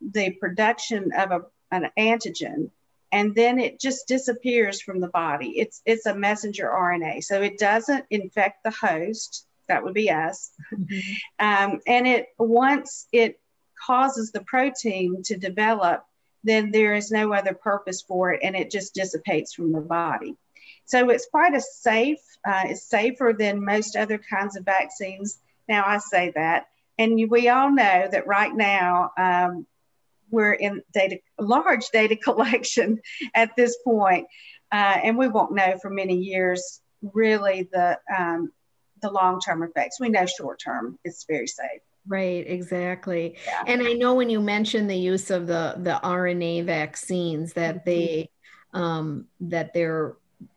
the 0.00 0.30
production 0.34 1.10
of 1.18 1.32
a, 1.32 1.40
an 1.72 1.90
antigen 1.98 2.70
and 3.12 3.34
then 3.34 3.58
it 3.58 3.80
just 3.80 4.06
disappears 4.06 4.80
from 4.80 5.00
the 5.00 5.08
body. 5.08 5.58
It's 5.58 5.82
it's 5.84 6.06
a 6.06 6.14
messenger 6.14 6.68
RNA, 6.68 7.24
so 7.24 7.42
it 7.42 7.58
doesn't 7.58 8.04
infect 8.10 8.62
the 8.62 8.70
host. 8.70 9.46
That 9.68 9.84
would 9.84 9.94
be 9.94 10.10
us. 10.10 10.50
Mm-hmm. 10.72 11.00
Um, 11.38 11.80
and 11.86 12.06
it 12.06 12.28
once 12.38 13.06
it 13.12 13.40
causes 13.86 14.30
the 14.30 14.42
protein 14.42 15.22
to 15.24 15.36
develop, 15.36 16.04
then 16.44 16.70
there 16.70 16.94
is 16.94 17.10
no 17.10 17.32
other 17.32 17.54
purpose 17.54 18.02
for 18.02 18.32
it, 18.32 18.40
and 18.42 18.54
it 18.54 18.70
just 18.70 18.94
dissipates 18.94 19.54
from 19.54 19.72
the 19.72 19.80
body. 19.80 20.36
So 20.84 21.10
it's 21.10 21.28
quite 21.30 21.54
a 21.54 21.60
safe. 21.60 22.20
Uh, 22.44 22.62
it's 22.66 22.82
safer 22.82 23.34
than 23.36 23.64
most 23.64 23.96
other 23.96 24.18
kinds 24.18 24.56
of 24.56 24.64
vaccines. 24.64 25.38
Now 25.68 25.84
I 25.86 25.98
say 25.98 26.32
that, 26.34 26.68
and 26.98 27.30
we 27.30 27.48
all 27.48 27.70
know 27.70 28.08
that 28.10 28.26
right 28.26 28.54
now 28.54 29.12
um, 29.16 29.66
we're 30.30 30.52
in 30.52 30.82
data 30.92 31.18
large 31.38 31.88
data 31.92 32.16
collection 32.24 33.00
at 33.34 33.54
this 33.56 33.76
point, 33.84 34.26
uh, 34.72 34.98
and 35.02 35.16
we 35.16 35.28
won't 35.28 35.52
know 35.52 35.78
for 35.80 35.90
many 35.90 36.16
years 36.16 36.80
really 37.14 37.68
the 37.72 37.98
um, 38.16 38.52
the 39.02 39.10
long 39.10 39.40
term 39.40 39.62
effects. 39.62 40.00
We 40.00 40.08
know 40.08 40.26
short 40.26 40.60
term 40.60 40.98
it's 41.04 41.24
very 41.28 41.46
safe. 41.46 41.80
Right, 42.06 42.44
exactly. 42.46 43.36
Yeah. 43.46 43.62
And 43.66 43.82
I 43.82 43.92
know 43.92 44.14
when 44.14 44.30
you 44.30 44.40
mentioned 44.40 44.88
the 44.88 44.96
use 44.96 45.30
of 45.30 45.46
the 45.46 45.74
the 45.78 46.00
RNA 46.02 46.64
vaccines 46.64 47.52
that 47.54 47.84
mm-hmm. 47.84 47.90
they 47.90 48.30
um, 48.72 49.26
that 49.40 49.74
they're 49.74 50.16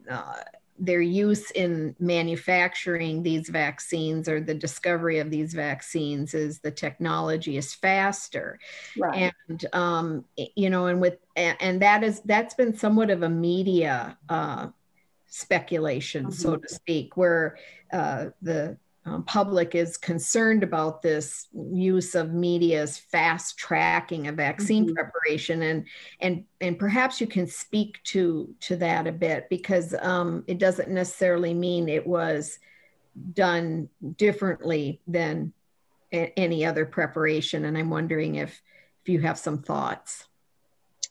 uh, 0.10 0.36
their 0.80 1.02
use 1.02 1.52
in 1.52 1.96
manufacturing 2.00 3.22
these 3.22 3.50
vaccines 3.50 4.28
or 4.28 4.42
the 4.42 4.54
discovery 4.54 5.20
of 5.20 5.30
these 5.30 5.54
vaccines 5.54 6.34
is 6.34 6.60
the 6.60 6.72
technology 6.72 7.58
is 7.58 7.74
faster 7.74 8.60
right. 8.98 9.34
and 9.50 9.66
um, 9.74 10.26
you 10.56 10.70
know 10.70 10.88
and 10.88 11.00
with 11.00 11.18
and 11.36 11.82
that 11.82 12.04
is 12.04 12.22
that's 12.22 12.56
been 12.56 12.76
somewhat 12.76 13.10
of 13.10 13.24
a 13.24 13.30
media 13.30 14.18
uh, 14.30 14.68
speculation 15.28 16.24
mm-hmm. 16.24 16.34
so 16.34 16.56
to 16.56 16.68
speak 16.68 17.16
where 17.18 17.58
uh, 17.92 18.28
the 18.42 18.76
um, 19.06 19.24
public 19.24 19.76
is 19.76 19.98
concerned 19.98 20.64
about 20.64 21.02
this 21.02 21.48
use 21.54 22.16
of 22.16 22.34
media's 22.34 22.98
fast 22.98 23.58
tracking 23.58 24.28
of 24.28 24.36
vaccine 24.36 24.86
mm-hmm. 24.86 24.94
preparation 24.94 25.62
and 25.62 25.86
and 26.20 26.46
and 26.62 26.80
perhaps 26.80 27.20
you 27.20 27.28
can 27.28 27.48
speak 27.48 28.02
to 28.04 28.54
to 28.62 28.76
that 28.78 29.08
a 29.08 29.12
bit 29.12 29.50
because 29.50 29.94
um, 30.02 30.44
it 30.48 30.58
doesn't 30.58 30.90
necessarily 30.90 31.54
mean 31.54 31.90
it 31.90 32.08
was 32.08 32.60
done 33.34 33.90
differently 34.18 35.02
than 35.08 35.54
a- 36.14 36.34
any 36.38 36.66
other 36.66 36.86
preparation 36.86 37.66
and 37.66 37.78
i'm 37.78 37.90
wondering 37.90 38.36
if 38.36 38.62
if 39.04 39.10
you 39.10 39.20
have 39.20 39.38
some 39.38 39.62
thoughts. 39.62 40.26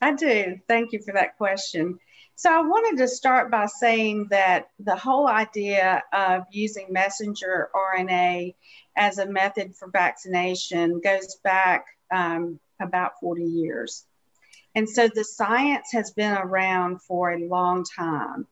I 0.00 0.14
do. 0.14 0.58
Thank 0.66 0.92
you 0.92 1.00
for 1.04 1.12
that 1.14 1.37
question 1.37 1.99
so 2.37 2.51
I 2.51 2.61
wanted 2.61 2.99
to 2.99 3.09
start 3.09 3.51
by 3.51 3.67
saying 3.67 4.29
that 4.31 4.69
the 4.79 4.97
whole 4.97 5.29
idea 5.29 6.03
of 6.12 6.45
using 6.51 6.87
messenger 6.91 7.71
RNA 7.75 8.55
as 8.97 9.19
a 9.19 9.27
method 9.27 9.75
for 9.77 9.89
vaccination 9.89 11.01
goes 11.01 11.37
back 11.45 11.85
um, 12.12 12.59
about 12.81 13.12
40 13.21 13.45
years. 13.45 14.07
And 14.75 14.89
so 14.89 15.09
the 15.09 15.25
science 15.25 15.89
has 15.93 16.12
been 16.12 16.33
around 16.33 17.03
for 17.03 17.33
a 17.33 17.47
long 17.47 17.85
time, 17.85 18.47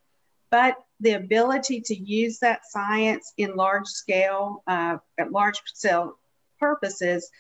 but 0.51 0.77
the 1.01 1.13
ability 1.13 1.81
to 1.81 1.95
use 1.95 2.39
that 2.41 2.61
science 2.69 3.33
in 3.39 3.57
large 3.57 3.87
scale, 3.87 4.63
uh, 4.67 4.99
at 5.19 5.33
large 5.33 5.61
scale 5.65 6.19
purposes, 6.59 7.31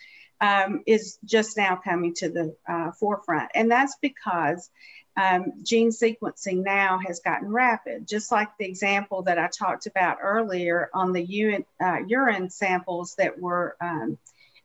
um, 0.41 0.83
is 0.87 1.19
just 1.25 1.57
now 1.57 1.77
coming 1.77 2.15
to 2.15 2.31
the 2.31 2.57
uh, 2.69 2.93
forefront. 2.93 3.51
And 3.55 3.71
that's 3.71 3.97
because 4.01 4.71
um, 5.17 5.53
gene 5.63 5.91
sequencing 5.91 6.65
now 6.65 6.99
has 7.07 7.21
gotten 7.21 7.53
rapid, 7.53 8.09
just 8.09 8.33
like 8.33 8.49
the 8.59 8.65
example 8.65 9.23
that 9.23 9.39
I 9.39 9.49
talked 9.49 9.87
about 9.87 10.19
earlier 10.23 10.89
on 10.95 11.13
the 11.13 11.23
urine, 11.23 11.67
uh, 11.83 11.99
urine 12.07 12.49
samples 12.49 13.15
that 13.17 13.39
were 13.39 13.77
um, 13.81 14.19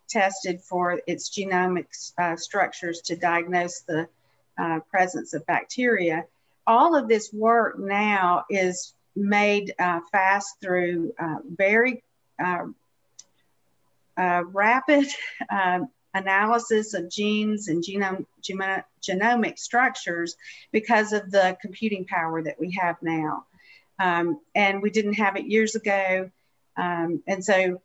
tested 0.08 0.62
for 0.62 1.02
its 1.08 1.30
genomic 1.30 1.88
uh, 2.18 2.36
structures 2.36 3.02
to 3.02 3.16
diagnose 3.16 3.82
the 3.82 4.08
uh, 4.58 4.80
presence 4.92 5.34
of 5.34 5.46
bacteria. 5.46 6.26
All 6.68 6.96
of 6.96 7.08
this 7.08 7.34
work 7.34 7.78
now 7.78 8.46
is 8.50 8.94
made 9.16 9.74
uh, 9.80 10.02
fast 10.12 10.56
through 10.62 11.14
uh, 11.20 11.38
very 11.46 12.04
uh, 14.18 14.44
rapid 14.52 15.08
um, 15.50 15.90
analysis 16.14 16.94
of 16.94 17.10
genes 17.10 17.68
and 17.68 17.84
genome, 17.84 18.26
genomic 19.02 19.60
structures 19.60 20.36
because 20.72 21.14
of 21.14 21.30
the 21.32 21.58
computing 21.62 22.06
power 22.06 22.42
that 22.42 22.60
we 22.60 22.72
have 22.72 22.96
now. 23.02 23.46
Um, 24.00 24.40
and 24.54 24.82
we 24.82 24.90
didn't 24.90 25.14
have 25.14 25.36
it 25.36 25.46
years 25.46 25.76
ago. 25.76 26.30
Um, 26.78 27.22
and 27.28 27.44
so 27.44 27.82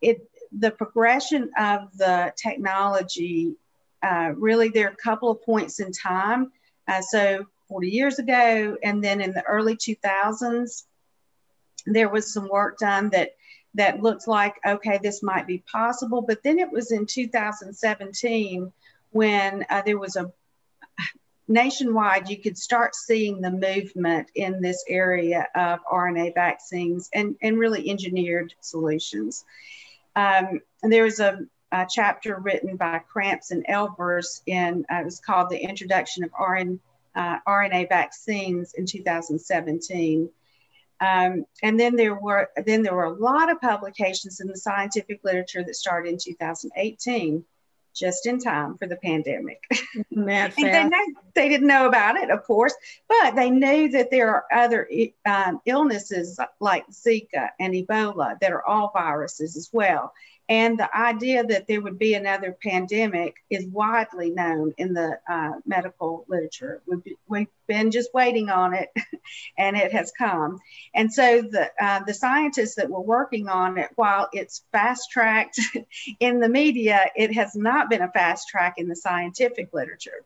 it 0.00 0.28
the 0.50 0.70
progression 0.70 1.50
of 1.58 1.96
the 1.96 2.32
technology 2.36 3.54
uh, 4.02 4.32
really 4.36 4.68
there 4.68 4.86
are 4.86 4.92
a 4.92 4.96
couple 4.96 5.30
of 5.30 5.42
points 5.42 5.80
in 5.80 5.92
time. 5.92 6.52
Uh, 6.86 7.02
so 7.02 7.46
40 7.68 7.88
years 7.88 8.18
ago, 8.18 8.76
and 8.82 9.02
then 9.02 9.20
in 9.20 9.32
the 9.32 9.42
early 9.42 9.76
2000s, 9.76 10.84
there 11.86 12.08
was 12.08 12.32
some 12.32 12.48
work 12.48 12.78
done 12.78 13.10
that 13.10 13.32
that 13.74 14.02
looked 14.02 14.26
like, 14.26 14.54
okay, 14.66 14.98
this 15.02 15.22
might 15.22 15.46
be 15.46 15.62
possible. 15.70 16.22
But 16.22 16.42
then 16.42 16.58
it 16.58 16.70
was 16.70 16.90
in 16.90 17.06
2017 17.06 18.72
when 19.10 19.66
uh, 19.70 19.82
there 19.82 19.98
was 19.98 20.16
a 20.16 20.32
nationwide, 21.48 22.28
you 22.28 22.36
could 22.36 22.58
start 22.58 22.94
seeing 22.94 23.40
the 23.40 23.50
movement 23.50 24.30
in 24.34 24.60
this 24.60 24.84
area 24.88 25.48
of 25.54 25.80
RNA 25.90 26.34
vaccines 26.34 27.08
and, 27.14 27.36
and 27.42 27.58
really 27.58 27.88
engineered 27.88 28.54
solutions. 28.60 29.44
Um, 30.14 30.60
and 30.82 30.92
there 30.92 31.04
was 31.04 31.20
a, 31.20 31.38
a, 31.72 31.86
chapter 31.88 32.38
written 32.38 32.76
by 32.76 33.00
Kramps 33.12 33.50
and 33.50 33.66
Elbers 33.66 34.42
in, 34.46 34.84
uh, 34.92 34.96
it 34.96 35.04
was 35.04 35.20
called 35.20 35.48
The 35.48 35.58
Introduction 35.58 36.24
of 36.24 36.30
uh, 37.14 37.38
RNA 37.46 37.88
Vaccines 37.88 38.74
in 38.74 38.84
2017. 38.84 40.28
Um, 41.00 41.44
and 41.62 41.78
then 41.78 41.94
there 41.96 42.14
were 42.14 42.50
then 42.66 42.82
there 42.82 42.94
were 42.94 43.04
a 43.04 43.12
lot 43.12 43.50
of 43.50 43.60
publications 43.60 44.40
in 44.40 44.48
the 44.48 44.56
scientific 44.56 45.20
literature 45.22 45.62
that 45.62 45.76
started 45.76 46.12
in 46.12 46.18
2018 46.18 47.44
just 47.94 48.26
in 48.26 48.38
time 48.38 48.76
for 48.78 48.86
the 48.86 48.96
pandemic. 48.96 49.62
they, 50.56 50.84
know, 50.84 51.06
they, 51.34 51.48
didn't 51.48 51.66
know 51.66 51.86
about 51.86 52.16
it, 52.16 52.30
of 52.30 52.44
course, 52.44 52.74
but 53.08 53.34
they 53.34 53.50
knew 53.50 53.88
that 53.90 54.10
there 54.10 54.30
are 54.30 54.44
other 54.52 54.88
um, 55.26 55.60
illnesses 55.66 56.38
like 56.60 56.84
Zika 56.90 57.50
and 57.58 57.74
Ebola 57.74 58.38
that 58.40 58.52
are 58.52 58.64
all 58.64 58.90
viruses 58.92 59.56
as 59.56 59.70
well. 59.72 60.12
And 60.48 60.78
the 60.78 60.96
idea 60.96 61.44
that 61.44 61.66
there 61.68 61.82
would 61.82 61.98
be 61.98 62.14
another 62.14 62.56
pandemic 62.62 63.36
is 63.50 63.66
widely 63.66 64.30
known 64.30 64.72
in 64.78 64.94
the 64.94 65.18
uh, 65.28 65.52
medical 65.66 66.24
literature. 66.26 66.80
We've, 66.86 67.02
we've, 67.28 67.48
been 67.66 67.90
just 67.90 68.14
waiting 68.14 68.48
on 68.48 68.72
it, 68.72 68.88
and 69.58 69.76
it 69.76 69.92
has 69.92 70.10
come. 70.16 70.58
And 70.94 71.12
so 71.12 71.42
the 71.42 71.70
uh, 71.78 72.02
the 72.04 72.14
scientists 72.14 72.76
that 72.76 72.88
were 72.88 73.02
working 73.02 73.50
on 73.50 73.76
it, 73.76 73.90
while 73.94 74.30
it's 74.32 74.64
fast 74.72 75.10
tracked 75.10 75.60
in 76.20 76.40
the 76.40 76.48
media, 76.48 77.10
it 77.14 77.34
has 77.34 77.54
not 77.54 77.90
been 77.90 78.00
a 78.00 78.10
fast 78.10 78.48
track 78.48 78.76
in 78.78 78.88
the 78.88 78.96
scientific 78.96 79.68
literature 79.74 80.24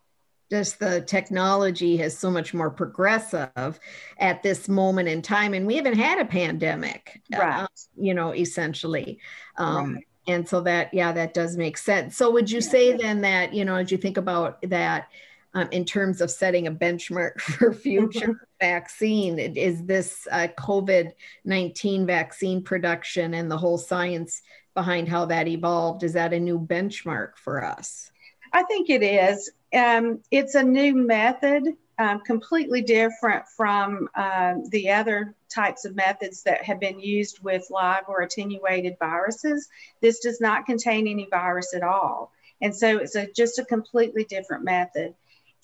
just 0.50 0.78
the 0.80 1.00
technology 1.00 1.96
has 1.96 2.16
so 2.16 2.30
much 2.30 2.52
more 2.52 2.68
progressive 2.68 3.80
at 4.18 4.42
this 4.42 4.68
moment 4.68 5.08
in 5.08 5.22
time 5.22 5.54
and 5.54 5.66
we 5.66 5.76
haven't 5.76 5.96
had 5.96 6.18
a 6.18 6.26
pandemic 6.26 7.22
right 7.32 7.62
uh, 7.62 7.66
you 7.96 8.12
know 8.12 8.34
essentially 8.34 9.18
um, 9.56 9.94
right 9.94 10.04
and 10.26 10.48
so 10.48 10.60
that 10.60 10.92
yeah 10.92 11.12
that 11.12 11.34
does 11.34 11.56
make 11.56 11.76
sense. 11.76 12.16
So 12.16 12.30
would 12.30 12.50
you 12.50 12.60
say 12.60 12.96
then 12.96 13.22
that 13.22 13.52
you 13.54 13.64
know 13.64 13.76
as 13.76 13.90
you 13.90 13.98
think 13.98 14.16
about 14.16 14.62
that 14.62 15.08
um, 15.54 15.68
in 15.70 15.84
terms 15.84 16.20
of 16.20 16.30
setting 16.30 16.66
a 16.66 16.72
benchmark 16.72 17.40
for 17.40 17.72
future 17.72 18.28
mm-hmm. 18.28 18.32
vaccine 18.60 19.38
is 19.38 19.84
this 19.84 20.26
uh, 20.30 20.48
covid-19 20.58 22.06
vaccine 22.06 22.62
production 22.62 23.34
and 23.34 23.50
the 23.50 23.58
whole 23.58 23.78
science 23.78 24.42
behind 24.74 25.08
how 25.08 25.26
that 25.26 25.48
evolved 25.48 26.02
is 26.02 26.14
that 26.14 26.32
a 26.32 26.40
new 26.40 26.58
benchmark 26.58 27.36
for 27.36 27.64
us? 27.64 28.10
I 28.52 28.62
think 28.64 28.90
it 28.90 29.02
is. 29.02 29.50
Um, 29.72 30.20
it's 30.30 30.54
a 30.54 30.62
new 30.62 30.94
method 30.94 31.64
um, 31.98 32.20
completely 32.20 32.82
different 32.82 33.46
from 33.48 34.08
um, 34.14 34.64
the 34.70 34.90
other 34.90 35.34
types 35.48 35.84
of 35.84 35.94
methods 35.94 36.42
that 36.44 36.64
have 36.64 36.80
been 36.80 36.98
used 36.98 37.42
with 37.42 37.66
live 37.70 38.04
or 38.08 38.22
attenuated 38.22 38.96
viruses. 38.98 39.68
This 40.00 40.20
does 40.20 40.40
not 40.40 40.66
contain 40.66 41.06
any 41.06 41.26
virus 41.30 41.74
at 41.74 41.82
all. 41.82 42.32
And 42.60 42.74
so 42.74 42.98
it's 42.98 43.16
a, 43.16 43.26
just 43.32 43.58
a 43.58 43.64
completely 43.64 44.24
different 44.24 44.64
method. 44.64 45.14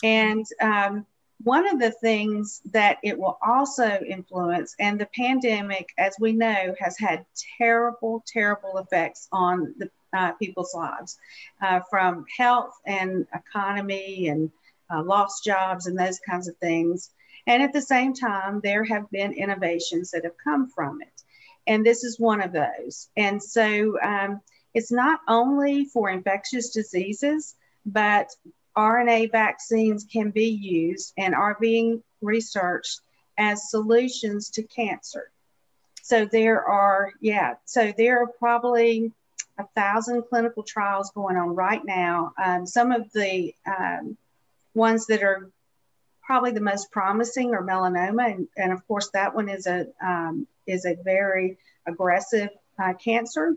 And 0.03 0.45
um, 0.61 1.07
one 1.43 1.67
of 1.69 1.79
the 1.79 1.93
things 1.93 2.61
that 2.73 2.99
it 3.03 3.19
will 3.19 3.39
also 3.47 4.01
influence, 4.07 4.75
and 4.79 5.01
the 5.01 5.09
pandemic, 5.17 5.91
as 5.97 6.15
we 6.21 6.33
know, 6.33 6.75
has 6.79 6.99
had 6.99 7.25
terrible, 7.57 8.23
terrible 8.27 8.79
effects 8.79 9.29
on 9.33 9.75
the 9.79 9.91
uh, 10.13 10.33
people's 10.33 10.75
lives, 10.75 11.19
uh, 11.63 11.81
from 11.89 12.25
health 12.37 12.75
and 12.87 13.27
economy 13.35 14.29
and 14.29 14.51
uh, 14.91 15.03
lost 15.03 15.45
jobs 15.45 15.87
and 15.87 15.99
those 15.99 16.21
kinds 16.21 16.49
of 16.49 16.57
things. 16.57 17.11
And 17.47 17.63
at 17.63 17.73
the 17.73 17.83
same 17.83 18.15
time, 18.15 18.61
there 18.63 18.85
have 18.85 19.11
been 19.11 19.33
innovations 19.33 20.11
that 20.11 20.25
have 20.25 20.37
come 20.43 20.69
from 20.69 21.01
it. 21.01 21.23
And 21.67 21.85
this 21.85 22.05
is 22.05 22.19
one 22.19 22.43
of 22.43 22.53
those. 22.53 23.09
And 23.17 23.43
so 23.43 23.99
um, 24.03 24.41
it's 24.75 24.93
not 24.93 25.21
only 25.29 25.85
for 25.87 26.11
infectious 26.11 26.71
diseases, 26.71 27.55
but 27.85 28.29
RNA 28.77 29.33
vaccines 29.33 30.07
can 30.11 30.31
be 30.31 30.49
used 30.49 31.13
and 31.17 31.35
are 31.35 31.57
being 31.61 32.03
researched 32.21 33.01
as 33.37 33.71
solutions 33.71 34.51
to 34.51 34.63
cancer. 34.63 35.31
So 36.03 36.25
there 36.25 36.65
are, 36.65 37.13
yeah, 37.21 37.55
so 37.65 37.93
there 37.97 38.23
are 38.23 38.29
probably 38.39 39.13
a 39.59 39.67
thousand 39.75 40.23
clinical 40.23 40.63
trials 40.63 41.11
going 41.11 41.37
on 41.37 41.55
right 41.55 41.85
now. 41.85 42.33
Um, 42.43 42.67
some 42.67 42.93
of 42.93 43.13
the 43.13 43.55
um, 43.67 44.17
ones 44.75 45.07
that 45.07 45.23
are 45.23 45.51
probably 46.23 46.51
the 46.51 46.61
most 46.61 46.91
promising 46.91 47.55
are 47.55 47.63
melanoma, 47.63 48.35
and, 48.35 48.49
and 48.57 48.73
of 48.73 48.87
course 48.87 49.11
that 49.15 49.35
one 49.35 49.49
is 49.49 49.67
a 49.67 49.87
um, 50.03 50.47
is 50.67 50.85
a 50.85 50.95
very 51.03 51.57
aggressive 51.87 52.51
uh, 52.79 52.93
cancer. 52.95 53.57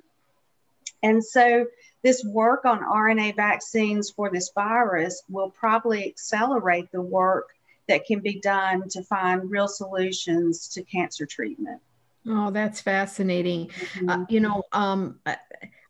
And 1.03 1.23
so 1.23 1.65
this 2.03 2.23
work 2.23 2.65
on 2.65 2.79
RNA 2.79 3.35
vaccines 3.35 4.11
for 4.11 4.29
this 4.29 4.51
virus 4.53 5.23
will 5.29 5.49
probably 5.49 6.07
accelerate 6.07 6.91
the 6.91 7.01
work 7.01 7.49
that 7.87 8.05
can 8.05 8.19
be 8.19 8.39
done 8.39 8.87
to 8.89 9.03
find 9.03 9.51
real 9.51 9.67
solutions 9.67 10.69
to 10.69 10.83
cancer 10.83 11.25
treatment. 11.25 11.81
Oh, 12.27 12.51
that's 12.51 12.81
fascinating. 12.81 13.67
Mm-hmm. 13.67 14.09
Uh, 14.09 14.25
you 14.29 14.39
know, 14.39 14.63
um, 14.71 15.19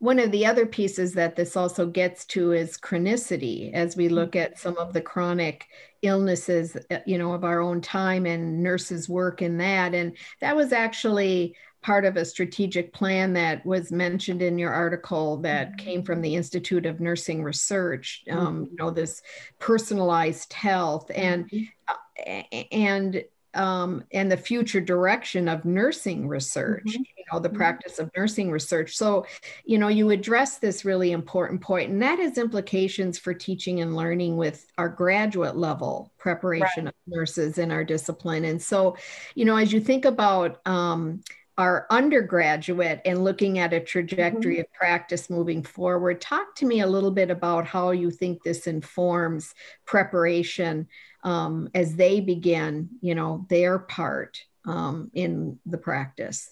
one 0.01 0.17
of 0.17 0.31
the 0.31 0.47
other 0.47 0.65
pieces 0.65 1.13
that 1.13 1.35
this 1.35 1.55
also 1.55 1.85
gets 1.85 2.25
to 2.25 2.53
is 2.53 2.75
chronicity 2.75 3.71
as 3.71 3.95
we 3.95 4.09
look 4.09 4.35
at 4.35 4.57
some 4.57 4.75
of 4.77 4.93
the 4.93 5.01
chronic 5.01 5.67
illnesses 6.01 6.75
uh, 6.89 6.97
you 7.05 7.19
know 7.19 7.33
of 7.33 7.43
our 7.43 7.61
own 7.61 7.79
time 7.79 8.25
and 8.25 8.63
nurses 8.63 9.07
work 9.07 9.43
in 9.43 9.59
that 9.59 9.93
and 9.93 10.17
that 10.39 10.55
was 10.55 10.73
actually 10.73 11.55
part 11.83 12.03
of 12.03 12.17
a 12.17 12.25
strategic 12.25 12.91
plan 12.93 13.33
that 13.33 13.63
was 13.63 13.91
mentioned 13.91 14.41
in 14.41 14.57
your 14.57 14.73
article 14.73 15.37
that 15.37 15.77
came 15.77 16.01
from 16.01 16.21
the 16.21 16.35
institute 16.35 16.87
of 16.87 16.99
nursing 16.99 17.43
research 17.43 18.23
um, 18.31 18.67
you 18.71 18.77
know 18.77 18.89
this 18.89 19.21
personalized 19.59 20.51
health 20.51 21.11
and 21.13 21.47
mm-hmm. 21.51 21.63
uh, 21.87 22.41
and 22.71 23.23
um, 23.53 24.03
and 24.11 24.31
the 24.31 24.37
future 24.37 24.81
direction 24.81 25.47
of 25.47 25.65
nursing 25.65 26.27
research, 26.27 26.83
mm-hmm. 26.85 27.01
you 27.17 27.23
know, 27.31 27.39
the 27.39 27.49
mm-hmm. 27.49 27.57
practice 27.57 27.99
of 27.99 28.09
nursing 28.15 28.51
research. 28.51 28.95
So, 28.95 29.25
you 29.65 29.77
know, 29.77 29.89
you 29.89 30.09
address 30.09 30.57
this 30.57 30.85
really 30.85 31.11
important 31.11 31.61
point, 31.61 31.91
and 31.91 32.01
that 32.01 32.19
has 32.19 32.37
implications 32.37 33.17
for 33.17 33.33
teaching 33.33 33.81
and 33.81 33.95
learning 33.95 34.37
with 34.37 34.65
our 34.77 34.89
graduate 34.89 35.55
level 35.55 36.11
preparation 36.17 36.85
right. 36.85 36.87
of 36.87 37.13
nurses 37.13 37.57
in 37.57 37.71
our 37.71 37.83
discipline. 37.83 38.45
And 38.45 38.61
so, 38.61 38.95
you 39.35 39.45
know, 39.45 39.57
as 39.57 39.73
you 39.73 39.81
think 39.81 40.05
about 40.05 40.65
um, 40.65 41.21
our 41.57 41.85
undergraduate 41.89 43.01
and 43.05 43.23
looking 43.23 43.59
at 43.59 43.73
a 43.73 43.79
trajectory 43.79 44.55
mm-hmm. 44.55 44.61
of 44.61 44.73
practice 44.73 45.29
moving 45.29 45.61
forward, 45.61 46.21
talk 46.21 46.55
to 46.55 46.65
me 46.65 46.81
a 46.81 46.87
little 46.87 47.11
bit 47.11 47.29
about 47.29 47.67
how 47.67 47.91
you 47.91 48.09
think 48.09 48.41
this 48.41 48.65
informs 48.67 49.53
preparation 49.85 50.87
um, 51.23 51.69
as 51.73 51.95
they 51.95 52.19
begin, 52.19 52.89
you 53.01 53.15
know, 53.15 53.45
their 53.49 53.79
part 53.79 54.43
um, 54.65 55.11
in 55.13 55.59
the 55.65 55.77
practice? 55.77 56.51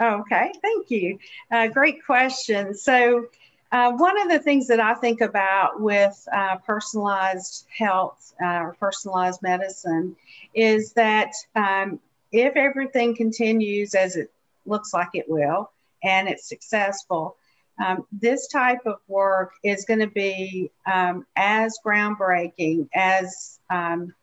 Okay, 0.00 0.52
thank 0.62 0.90
you. 0.90 1.18
Uh, 1.50 1.66
great 1.68 2.04
question. 2.04 2.74
So, 2.74 3.26
uh, 3.70 3.92
one 3.92 4.18
of 4.20 4.30
the 4.30 4.38
things 4.38 4.66
that 4.68 4.80
I 4.80 4.94
think 4.94 5.20
about 5.20 5.80
with 5.80 6.26
uh, 6.32 6.56
personalized 6.58 7.66
health 7.76 8.32
uh, 8.42 8.60
or 8.60 8.76
personalized 8.80 9.42
medicine 9.42 10.16
is 10.54 10.94
that 10.94 11.32
um, 11.54 12.00
if 12.32 12.56
everything 12.56 13.14
continues 13.14 13.94
as 13.94 14.16
it 14.16 14.30
looks 14.64 14.94
like 14.94 15.10
it 15.12 15.28
will 15.28 15.70
and 16.02 16.28
it's 16.28 16.48
successful, 16.48 17.36
um, 17.84 18.06
this 18.12 18.48
type 18.48 18.86
of 18.86 18.96
work 19.06 19.52
is 19.62 19.84
going 19.84 20.00
to 20.00 20.08
be 20.08 20.70
um, 20.86 21.26
as 21.36 21.78
groundbreaking 21.84 22.88
as 22.94 23.58
um, 23.70 24.14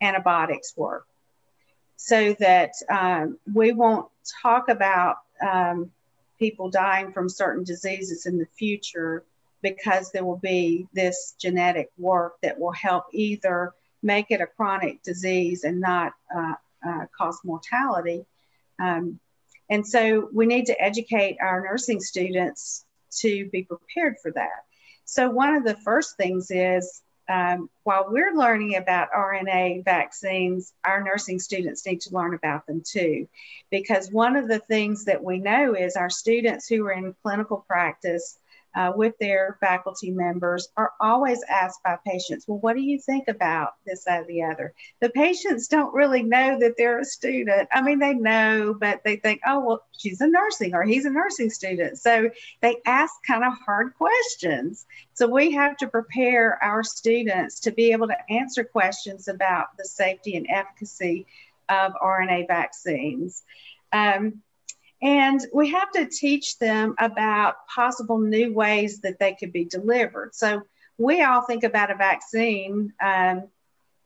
antibiotics 0.00 0.74
work. 0.76 1.06
So 1.96 2.34
that 2.40 2.72
um, 2.90 3.38
we 3.52 3.72
won't 3.72 4.08
talk 4.42 4.68
about 4.68 5.16
um, 5.40 5.90
people 6.38 6.68
dying 6.68 7.12
from 7.12 7.28
certain 7.28 7.64
diseases 7.64 8.26
in 8.26 8.38
the 8.38 8.46
future 8.58 9.24
because 9.62 10.12
there 10.12 10.24
will 10.24 10.36
be 10.36 10.86
this 10.92 11.34
genetic 11.40 11.90
work 11.96 12.34
that 12.42 12.58
will 12.58 12.72
help 12.72 13.04
either 13.12 13.72
make 14.02 14.26
it 14.30 14.42
a 14.42 14.46
chronic 14.46 15.02
disease 15.02 15.64
and 15.64 15.80
not 15.80 16.12
uh, 16.36 16.52
uh, 16.86 17.06
cause 17.16 17.40
mortality. 17.44 18.26
Um, 18.78 19.18
and 19.70 19.86
so 19.86 20.28
we 20.32 20.46
need 20.46 20.66
to 20.66 20.82
educate 20.82 21.38
our 21.40 21.62
nursing 21.62 22.00
students 22.00 22.84
to 23.18 23.48
be 23.50 23.62
prepared 23.62 24.16
for 24.20 24.30
that. 24.32 24.64
So, 25.04 25.30
one 25.30 25.54
of 25.54 25.64
the 25.64 25.76
first 25.76 26.16
things 26.16 26.50
is 26.50 27.02
um, 27.28 27.70
while 27.84 28.06
we're 28.08 28.34
learning 28.34 28.76
about 28.76 29.12
RNA 29.12 29.84
vaccines, 29.84 30.72
our 30.84 31.02
nursing 31.02 31.38
students 31.38 31.86
need 31.86 32.00
to 32.02 32.14
learn 32.14 32.34
about 32.34 32.66
them 32.66 32.82
too. 32.84 33.28
Because 33.70 34.12
one 34.12 34.36
of 34.36 34.48
the 34.48 34.58
things 34.58 35.06
that 35.06 35.24
we 35.24 35.38
know 35.38 35.74
is 35.74 35.96
our 35.96 36.10
students 36.10 36.68
who 36.68 36.86
are 36.86 36.92
in 36.92 37.14
clinical 37.22 37.64
practice 37.66 38.38
uh, 38.74 38.92
with 38.94 39.16
their 39.18 39.56
faculty 39.60 40.10
members 40.10 40.68
are 40.76 40.92
always 41.00 41.42
asked 41.48 41.82
by 41.84 41.96
patients, 42.04 42.46
well, 42.48 42.58
what 42.58 42.74
do 42.74 42.82
you 42.82 42.98
think 42.98 43.28
about 43.28 43.74
this, 43.86 44.04
that, 44.04 44.22
or 44.22 44.26
the 44.26 44.42
other? 44.42 44.74
The 45.00 45.10
patients 45.10 45.68
don't 45.68 45.94
really 45.94 46.22
know 46.22 46.58
that 46.58 46.74
they're 46.76 46.98
a 46.98 47.04
student. 47.04 47.68
I 47.72 47.82
mean, 47.82 47.98
they 48.00 48.14
know, 48.14 48.74
but 48.74 49.02
they 49.04 49.16
think, 49.16 49.40
oh, 49.46 49.60
well, 49.60 49.84
she's 49.96 50.20
a 50.20 50.26
nursing 50.26 50.74
or 50.74 50.82
he's 50.82 51.04
a 51.04 51.10
nursing 51.10 51.50
student. 51.50 51.98
So 51.98 52.30
they 52.60 52.76
ask 52.84 53.12
kind 53.26 53.44
of 53.44 53.52
hard 53.64 53.94
questions. 53.94 54.86
So 55.14 55.28
we 55.28 55.52
have 55.52 55.76
to 55.78 55.86
prepare 55.86 56.62
our 56.62 56.82
students 56.82 57.60
to 57.60 57.72
be 57.72 57.92
able 57.92 58.08
to 58.08 58.32
answer 58.32 58.64
questions 58.64 59.28
about 59.28 59.76
the 59.78 59.84
safety 59.84 60.36
and 60.36 60.46
efficacy 60.50 61.26
of 61.68 61.92
RNA 62.02 62.48
vaccines. 62.48 63.42
Um, 63.92 64.42
and 65.04 65.38
we 65.52 65.70
have 65.70 65.90
to 65.92 66.06
teach 66.06 66.58
them 66.58 66.94
about 66.98 67.66
possible 67.68 68.18
new 68.18 68.54
ways 68.54 69.00
that 69.00 69.18
they 69.18 69.34
could 69.34 69.52
be 69.52 69.66
delivered. 69.66 70.34
So 70.34 70.62
we 70.96 71.22
all 71.22 71.42
think 71.42 71.62
about 71.62 71.90
a 71.90 71.94
vaccine 71.94 72.94
um, 73.04 73.48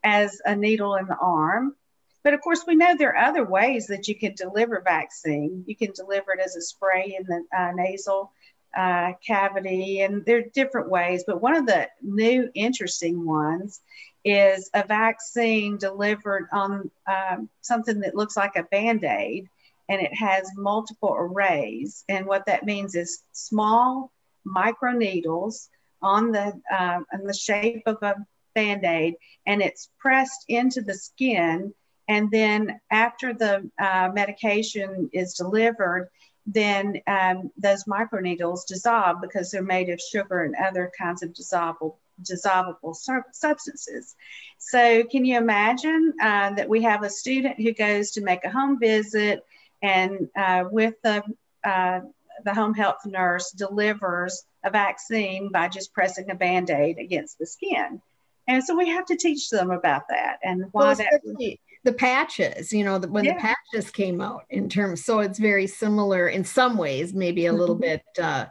as 0.02 0.42
a 0.44 0.56
needle 0.56 0.96
in 0.96 1.06
the 1.06 1.16
arm. 1.16 1.76
But 2.24 2.34
of 2.34 2.40
course, 2.40 2.64
we 2.66 2.74
know 2.74 2.96
there 2.96 3.16
are 3.16 3.28
other 3.28 3.44
ways 3.44 3.86
that 3.86 4.08
you 4.08 4.16
can 4.16 4.34
deliver 4.34 4.82
vaccine. 4.84 5.62
You 5.68 5.76
can 5.76 5.92
deliver 5.92 6.32
it 6.32 6.40
as 6.44 6.56
a 6.56 6.60
spray 6.60 7.16
in 7.16 7.24
the 7.26 7.44
uh, 7.56 7.70
nasal 7.76 8.32
uh, 8.76 9.12
cavity, 9.24 10.00
and 10.00 10.24
there 10.24 10.38
are 10.38 10.52
different 10.52 10.90
ways. 10.90 11.22
But 11.24 11.40
one 11.40 11.54
of 11.54 11.66
the 11.66 11.88
new 12.02 12.50
interesting 12.54 13.24
ones 13.24 13.80
is 14.24 14.68
a 14.74 14.84
vaccine 14.84 15.76
delivered 15.76 16.48
on 16.52 16.90
um, 17.06 17.48
something 17.60 18.00
that 18.00 18.16
looks 18.16 18.36
like 18.36 18.56
a 18.56 18.64
band 18.64 19.04
aid 19.04 19.48
and 19.88 20.00
it 20.00 20.14
has 20.14 20.50
multiple 20.56 21.14
arrays. 21.16 22.04
And 22.08 22.26
what 22.26 22.46
that 22.46 22.64
means 22.64 22.94
is 22.94 23.22
small 23.32 24.12
micro 24.44 24.92
needles 24.92 25.68
on 26.02 26.32
the 26.32 26.60
um, 26.76 27.06
in 27.12 27.24
the 27.24 27.34
shape 27.34 27.82
of 27.86 28.02
a 28.02 28.14
band 28.54 28.84
aid, 28.84 29.14
and 29.46 29.62
it's 29.62 29.90
pressed 29.98 30.44
into 30.48 30.82
the 30.82 30.94
skin. 30.94 31.74
And 32.08 32.30
then 32.30 32.80
after 32.90 33.34
the 33.34 33.70
uh, 33.78 34.10
medication 34.14 35.10
is 35.12 35.34
delivered, 35.34 36.08
then 36.46 37.00
um, 37.06 37.50
those 37.58 37.84
microneedles 37.84 38.66
dissolve 38.66 39.20
because 39.20 39.50
they're 39.50 39.62
made 39.62 39.90
of 39.90 40.00
sugar 40.00 40.44
and 40.44 40.54
other 40.56 40.90
kinds 40.98 41.22
of 41.22 41.34
dissolvable 41.34 41.96
dissolvable 42.22 42.96
substances. 43.32 44.16
So, 44.58 45.04
can 45.04 45.24
you 45.24 45.36
imagine 45.36 46.14
uh, 46.20 46.54
that 46.54 46.68
we 46.68 46.82
have 46.82 47.02
a 47.02 47.10
student 47.10 47.60
who 47.60 47.72
goes 47.72 48.12
to 48.12 48.22
make 48.22 48.44
a 48.44 48.50
home 48.50 48.80
visit 48.80 49.44
and 49.82 50.28
uh, 50.36 50.64
with 50.70 50.94
the 51.02 51.22
uh, 51.64 52.00
the 52.44 52.54
home 52.54 52.74
health 52.74 52.98
nurse 53.04 53.50
delivers 53.50 54.44
a 54.64 54.70
vaccine 54.70 55.50
by 55.50 55.68
just 55.68 55.92
pressing 55.92 56.30
a 56.30 56.34
band-aid 56.34 56.98
against 56.98 57.38
the 57.38 57.46
skin 57.46 58.00
and 58.48 58.64
so 58.64 58.74
we 58.76 58.88
have 58.88 59.04
to 59.06 59.16
teach 59.16 59.50
them 59.50 59.70
about 59.70 60.02
that 60.08 60.38
and 60.42 60.64
why 60.72 60.86
well, 60.86 60.94
that 60.94 61.56
the 61.84 61.92
patches 61.92 62.72
you 62.72 62.84
know 62.84 62.98
the, 62.98 63.08
when 63.08 63.24
yeah. 63.24 63.34
the 63.34 63.40
patches 63.40 63.90
came 63.90 64.20
out 64.20 64.44
in 64.50 64.68
terms 64.68 65.04
so 65.04 65.20
it's 65.20 65.38
very 65.38 65.66
similar 65.66 66.28
in 66.28 66.44
some 66.44 66.76
ways 66.76 67.14
maybe 67.14 67.46
a 67.46 67.52
little 67.52 67.76
mm-hmm. 67.76 67.82
bit 67.82 68.02
uh, 68.20 68.46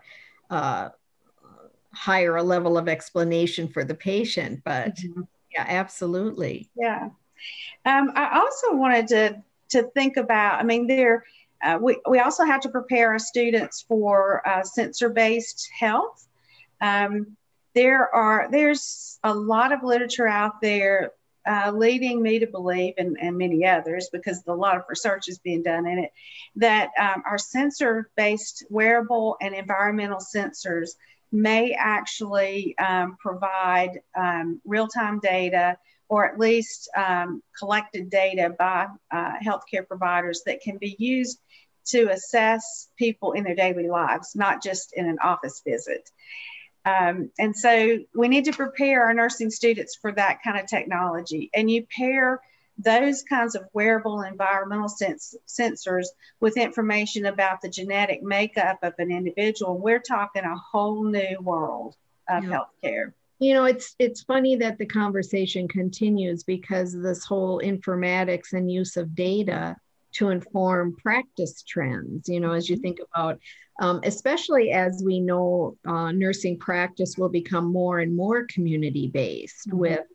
uh, 0.50 0.90
higher 1.94 2.38
a 2.38 2.44
level 2.44 2.78
of 2.78 2.88
explanation 2.88 3.68
for 3.68 3.84
the 3.84 3.96
patient 3.96 4.62
but 4.64 4.96
mm-hmm. 4.96 5.22
yeah 5.54 5.66
absolutely 5.68 6.70
yeah 6.76 7.10
um, 7.86 8.12
i 8.16 8.40
also 8.40 8.76
wanted 8.76 9.08
to 9.08 9.44
to 9.70 9.84
think 9.94 10.18
about. 10.18 10.60
I 10.60 10.64
mean, 10.64 10.88
there 10.88 11.24
uh, 11.64 11.80
we, 11.82 12.00
we 12.10 12.20
also 12.20 12.46
have 12.46 12.62
to 12.62 12.70
prepare 12.70 13.12
our 13.12 13.20
students 13.20 13.84
for 13.88 14.48
uh, 14.48 14.64
sensor-based 14.64 15.70
health. 15.78 16.28
Um, 16.82 17.36
there 17.74 18.14
are 18.14 18.48
there's 18.52 19.20
a 19.24 19.34
lot 19.34 19.72
of 19.72 19.84
literature 19.84 20.28
out 20.28 20.62
there 20.62 21.12
uh, 21.48 21.72
leading 21.74 22.22
me 22.22 22.40
to 22.40 22.48
believe, 22.48 22.94
and, 22.98 23.18
and 23.20 23.38
many 23.38 23.66
others, 23.66 24.10
because 24.12 24.44
a 24.48 24.54
lot 24.54 24.76
of 24.76 24.84
research 24.90 25.30
is 25.30 25.40
being 25.40 25.64
done 25.64 25.88
in 25.88 26.00
it, 26.00 26.12
that 26.58 26.90
um, 27.00 27.24
our 27.26 27.38
sensor-based 27.38 28.66
wearable 28.70 29.38
and 29.42 29.56
environmental 29.56 30.20
sensors 30.20 30.92
may 31.32 31.74
actually 31.74 32.78
um, 32.78 33.18
provide 33.20 34.02
um, 34.16 34.62
real-time 34.66 35.20
data 35.20 35.78
or 36.10 36.26
at 36.26 36.40
least 36.40 36.90
um, 36.96 37.42
collected 37.58 38.10
data 38.10 38.54
by 38.58 38.88
uh, 39.12 39.34
healthcare 39.46 39.88
providers 39.88 40.44
that 40.46 40.62
can 40.62 40.78
be 40.78 40.96
used 41.00 41.40
to 41.86 42.10
assess 42.10 42.90
people 42.98 43.34
in 43.34 43.44
their 43.44 43.56
daily 43.56 43.88
lives, 43.88 44.36
not 44.36 44.62
just 44.62 44.94
in 44.94 45.08
an 45.08 45.20
office 45.24 45.62
visit. 45.66 46.10
Um, 46.86 47.32
and 47.38 47.56
so 47.56 48.00
we 48.16 48.28
need 48.28 48.46
to 48.46 48.54
prepare 48.54 49.06
our 49.06 49.14
nursing 49.14 49.50
students 49.50 49.96
for 49.96 50.12
that 50.14 50.42
kind 50.44 50.58
of 50.60 50.68
technology. 50.68 51.50
And 51.54 51.70
you 51.70 51.86
pair 51.86 52.42
those 52.78 53.24
kinds 53.24 53.56
of 53.56 53.68
wearable 53.74 54.22
environmental 54.22 54.88
sens- 54.88 55.36
sensors 55.48 56.06
with 56.40 56.58
information 56.58 57.26
about 57.26 57.62
the 57.62 57.70
genetic 57.70 58.22
makeup 58.22 58.80
of 58.84 58.94
an 59.00 59.12
individual, 59.12 59.78
we're 59.78 60.00
talking 60.00 60.44
a 60.44 60.56
whole 60.56 61.04
new 61.04 61.38
world 61.42 61.96
of 62.30 62.44
yeah. 62.44 62.60
healthcare 62.84 63.14
you 63.40 63.54
know 63.54 63.66
it's 63.66 63.96
it's 64.00 64.24
funny 64.24 64.56
that 64.56 64.78
the 64.78 64.86
conversation 64.86 65.68
continues 65.68 66.44
because 66.44 66.94
this 67.00 67.24
whole 67.24 67.62
informatics 67.62 68.54
and 68.54 68.72
use 68.72 68.98
of 68.98 69.14
data 69.16 69.76
to 70.14 70.30
inform 70.30 70.96
practice 70.96 71.64
trends 71.64 72.28
you 72.28 72.40
know 72.40 72.52
as 72.52 72.70
you 72.70 72.76
mm-hmm. 72.76 72.84
think 72.84 73.00
about 73.14 73.40
um, 73.80 74.00
especially 74.04 74.72
as 74.72 75.04
we 75.06 75.20
know 75.20 75.78
uh, 75.88 76.12
nursing 76.12 76.58
practice 76.58 77.16
will 77.18 77.30
become 77.30 77.72
more 77.72 78.00
and 78.00 78.16
more 78.16 78.46
community 78.46 79.08
based 79.08 79.68
mm-hmm. 79.68 79.78
with 79.78 80.06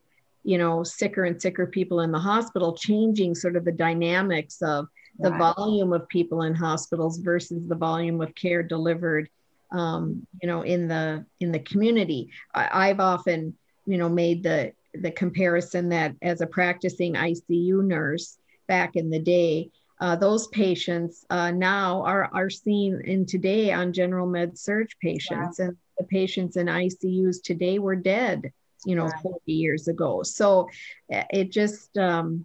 you 0.42 0.58
know 0.58 0.82
sicker 0.82 1.24
and 1.24 1.40
sicker 1.40 1.66
people 1.66 2.00
in 2.00 2.10
the 2.10 2.18
hospital 2.18 2.76
changing 2.76 3.34
sort 3.34 3.56
of 3.56 3.64
the 3.64 3.72
dynamics 3.72 4.60
of 4.62 4.86
the 5.18 5.30
right. 5.30 5.54
volume 5.56 5.92
of 5.92 6.08
people 6.08 6.42
in 6.42 6.54
hospitals 6.54 7.18
versus 7.18 7.62
the 7.68 7.74
volume 7.74 8.20
of 8.20 8.34
care 8.34 8.62
delivered 8.62 9.28
um, 9.72 10.26
you 10.40 10.48
know 10.48 10.62
in 10.62 10.88
the 10.88 11.24
in 11.40 11.52
the 11.52 11.58
community. 11.58 12.30
I, 12.54 12.90
i've 12.90 13.00
often 13.00 13.56
you 13.86 13.98
know 13.98 14.08
made 14.08 14.42
the 14.42 14.72
the 14.94 15.10
comparison 15.10 15.88
that 15.88 16.14
as 16.22 16.40
a 16.40 16.46
practicing 16.46 17.14
icu 17.14 17.82
nurse 17.82 18.38
back 18.68 18.96
in 18.96 19.10
the 19.10 19.18
day 19.18 19.70
uh, 20.00 20.16
those 20.16 20.48
patients 20.48 21.24
uh, 21.30 21.50
now 21.50 22.02
are 22.02 22.28
are 22.32 22.50
seen 22.50 23.00
in 23.04 23.24
today 23.24 23.72
on 23.72 23.92
general 23.92 24.26
med 24.26 24.58
surg 24.58 24.88
patients. 25.00 25.58
Wow. 25.58 25.66
and 25.66 25.76
the 25.98 26.04
patients 26.04 26.56
in 26.56 26.66
icus 26.66 27.36
today 27.42 27.78
were 27.78 27.96
dead 27.96 28.52
you 28.84 28.96
know 28.96 29.08
40 29.22 29.52
years 29.52 29.88
ago. 29.88 30.22
So 30.24 30.68
uh, 31.12 31.22
it 31.30 31.52
just 31.52 31.96
um, 31.96 32.44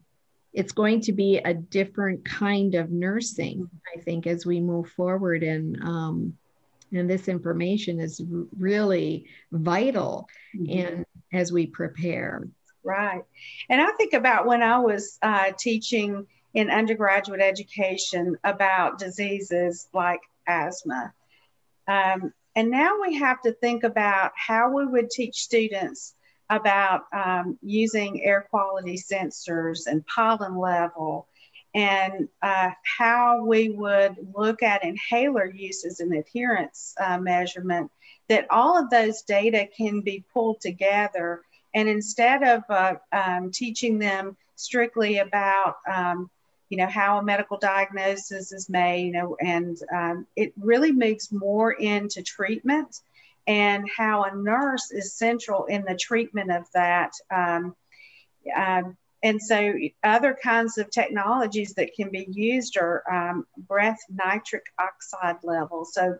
it's 0.53 0.71
going 0.71 1.01
to 1.01 1.13
be 1.13 1.37
a 1.37 1.53
different 1.53 2.25
kind 2.25 2.73
of 2.73 2.89
nursing 2.89 3.69
i 3.95 3.99
think 3.99 4.25
as 4.25 4.45
we 4.45 4.59
move 4.59 4.89
forward 4.89 5.43
and 5.43 5.81
um, 5.83 6.37
and 6.93 7.09
this 7.09 7.27
information 7.27 7.99
is 7.99 8.21
really 8.57 9.25
vital 9.51 10.27
mm-hmm. 10.55 11.01
as 11.33 11.51
we 11.51 11.67
prepare. 11.67 12.47
Right. 12.83 13.23
And 13.69 13.81
i 13.81 13.91
think 13.97 14.13
about 14.13 14.45
when 14.45 14.63
i 14.63 14.79
was 14.79 15.17
uh, 15.21 15.51
teaching 15.57 16.25
in 16.53 16.71
undergraduate 16.71 17.41
education 17.41 18.37
about 18.43 18.97
diseases 18.97 19.87
like 19.93 20.21
asthma. 20.47 21.13
Um, 21.87 22.33
and 22.55 22.71
now 22.71 22.99
we 22.99 23.15
have 23.15 23.41
to 23.43 23.51
think 23.51 23.83
about 23.83 24.31
how 24.35 24.71
we 24.71 24.85
would 24.85 25.11
teach 25.11 25.35
students 25.35 26.15
about 26.49 27.03
um, 27.13 27.59
using 27.61 28.23
air 28.23 28.47
quality 28.49 28.97
sensors 28.97 29.85
and 29.85 30.03
pollen 30.07 30.57
level 30.57 31.27
and 31.77 32.27
uh, 32.41 32.71
how 32.97 33.45
we 33.45 33.69
would 33.69 34.15
look 34.35 34.63
at 34.63 34.83
inhaler 34.83 35.45
uses 35.45 35.99
and 35.99 36.11
adherence 36.11 36.95
uh, 36.99 37.19
measurement, 37.19 37.91
that 38.29 38.47
all 38.49 38.75
of 38.75 38.89
those 38.89 39.21
data 39.21 39.67
can 39.77 40.01
be 40.01 40.25
pulled 40.33 40.59
together. 40.59 41.43
And 41.75 41.87
instead 41.87 42.41
of 42.41 42.63
uh, 42.67 42.95
um, 43.11 43.51
teaching 43.51 43.99
them 43.99 44.35
strictly 44.55 45.19
about, 45.19 45.75
um, 45.87 46.31
you 46.69 46.79
know, 46.79 46.87
how 46.87 47.19
a 47.19 47.23
medical 47.23 47.59
diagnosis 47.59 48.51
is 48.51 48.67
made, 48.69 49.05
you 49.05 49.11
know, 49.11 49.37
and 49.39 49.77
um, 49.93 50.25
it 50.35 50.53
really 50.59 50.91
moves 50.91 51.31
more 51.31 51.73
into 51.73 52.23
treatment 52.23 53.01
and 53.45 53.87
how 53.95 54.23
a 54.23 54.35
nurse 54.35 54.89
is 54.89 55.13
central 55.13 55.65
in 55.65 55.85
the 55.85 55.95
treatment 55.95 56.51
of 56.51 56.65
that. 56.73 57.11
Um, 57.29 57.75
um 58.57 58.97
and 59.27 59.41
so 59.41 59.73
other 60.03 60.37
kinds 60.41 60.77
of 60.77 60.89
technologies 60.89 61.73
that 61.73 61.93
can 61.93 62.09
be 62.11 62.27
used 62.31 62.77
are 62.77 63.03
um, 63.11 63.45
breath 63.57 63.99
nitric 64.09 64.63
oxide 64.79 65.35
levels. 65.43 65.93
So 65.93 66.17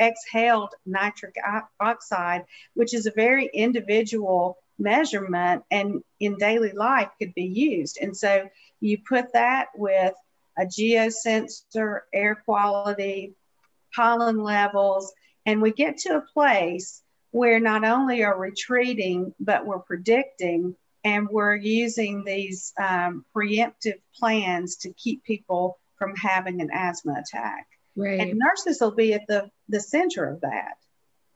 exhaled 0.00 0.70
nitric 0.86 1.36
oxide, 1.78 2.46
which 2.72 2.94
is 2.94 3.04
a 3.04 3.10
very 3.10 3.50
individual 3.52 4.56
measurement 4.78 5.62
and 5.70 6.02
in 6.20 6.38
daily 6.38 6.72
life 6.72 7.10
could 7.18 7.34
be 7.34 7.44
used. 7.44 7.98
And 8.00 8.16
so 8.16 8.48
you 8.80 8.96
put 9.06 9.34
that 9.34 9.66
with 9.74 10.14
a 10.58 10.64
geosensor, 10.64 12.00
air 12.14 12.34
quality, 12.46 13.34
pollen 13.94 14.42
levels, 14.42 15.12
And 15.44 15.60
we 15.60 15.72
get 15.72 15.98
to 15.98 16.16
a 16.16 16.26
place 16.32 17.02
where 17.30 17.60
not 17.60 17.84
only 17.84 18.24
are 18.24 18.40
we 18.40 18.52
treating, 18.52 19.34
but 19.38 19.66
we're 19.66 19.80
predicting 19.80 20.76
and 21.04 21.28
we're 21.28 21.56
using 21.56 22.24
these 22.24 22.72
um, 22.78 23.24
preemptive 23.34 23.98
plans 24.18 24.76
to 24.76 24.92
keep 24.92 25.24
people 25.24 25.78
from 25.96 26.14
having 26.16 26.60
an 26.60 26.70
asthma 26.72 27.14
attack. 27.20 27.66
Right. 27.96 28.20
And 28.20 28.38
nurses 28.38 28.80
will 28.80 28.94
be 28.94 29.14
at 29.14 29.26
the, 29.28 29.50
the 29.68 29.80
center 29.80 30.24
of 30.24 30.40
that. 30.42 30.74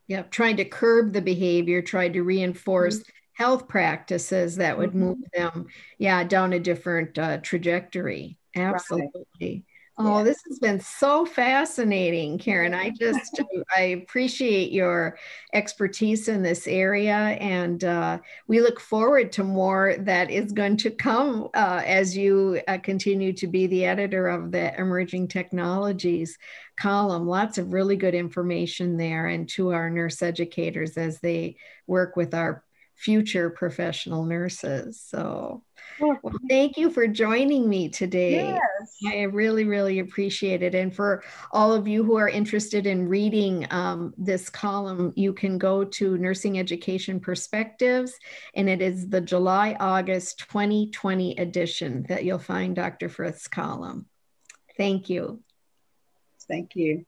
Yeah, 0.09 0.23
trying 0.23 0.57
to 0.59 0.65
curb 0.65 1.13
the 1.13 1.21
behavior, 1.23 1.83
trying 1.83 2.13
to 2.13 2.23
reinforce 2.23 2.99
mm-hmm. 3.01 3.11
health 3.33 3.69
practices 3.69 4.57
that 4.57 4.79
would 4.79 4.91
mm-hmm. 4.91 5.01
move 5.01 5.19
them, 5.35 5.67
yeah, 5.99 6.23
down 6.25 6.53
a 6.53 6.61
different 6.61 7.19
uh, 7.19 7.39
trajectory. 7.39 8.39
Absolutely. 8.55 9.27
Right. 9.41 9.63
Oh, 9.99 10.23
this 10.23 10.43
has 10.47 10.59
been 10.59 10.79
so 10.79 11.25
fascinating, 11.25 12.37
Karen. 12.37 12.75
I 12.75 12.91
just 13.01 13.41
I 13.75 13.81
appreciate 13.81 14.71
your 14.71 15.17
expertise 15.55 16.29
in 16.29 16.43
this 16.43 16.67
area, 16.67 17.15
and 17.15 17.83
uh, 17.83 18.19
we 18.47 18.61
look 18.61 18.79
forward 18.79 19.33
to 19.33 19.45
more 19.45 19.97
that 20.01 20.31
is 20.31 20.53
going 20.53 20.77
to 20.79 20.91
come 20.91 21.49
uh, 21.55 21.83
as 21.85 22.15
you 22.15 22.61
uh, 22.69 22.77
continue 22.79 23.33
to 23.35 23.47
be 23.47 23.67
the 23.67 23.87
editor 23.87 24.29
of 24.29 24.53
the 24.53 24.79
Emerging 24.79 25.29
Technologies 25.29 26.37
column. 26.79 27.27
Lots 27.27 27.57
of 27.57 27.73
really 27.73 27.97
good 27.97 28.15
information 28.15 28.99
there, 28.99 29.29
and 29.29 29.49
to 29.51 29.73
our 29.73 29.89
nurse 29.89 30.21
educators 30.21 30.99
as 30.99 31.21
they 31.21 31.57
work 31.87 32.17
with 32.17 32.35
our 32.35 32.65
future 32.97 33.51
professional 33.51 34.25
nurses. 34.25 35.01
So, 35.01 35.63
well, 36.01 36.21
thank 36.49 36.77
you 36.77 36.91
for 36.91 37.07
joining 37.07 37.69
me 37.69 37.89
today. 37.89 38.53
Yes. 38.53 38.76
I 39.05 39.23
really, 39.23 39.65
really 39.65 39.99
appreciate 39.99 40.63
it. 40.63 40.75
And 40.75 40.95
for 40.95 41.23
all 41.53 41.73
of 41.73 41.87
you 41.87 42.03
who 42.03 42.17
are 42.17 42.29
interested 42.29 42.87
in 42.87 43.09
reading 43.09 43.67
um, 43.71 44.15
this 44.17 44.49
column, 44.49 45.13
you 45.17 45.33
can 45.33 45.59
go 45.59 45.85
to 45.85 46.17
Nursing 46.17 46.59
Education 46.59 47.21
Perspectives, 47.21 48.15
and 48.55 48.69
it 48.69 48.81
is 48.81 49.09
the 49.09 49.21
July 49.21 49.77
August 49.79 50.39
2020 50.51 51.37
edition 51.37 52.07
that 52.09 52.25
you'll 52.25 52.39
find 52.39 52.75
Dr. 52.75 53.09
Frith's 53.09 53.49
column. 53.49 54.07
Thank 54.77 55.11
you. 55.11 55.43
Thank 56.49 56.75
you. 56.75 57.05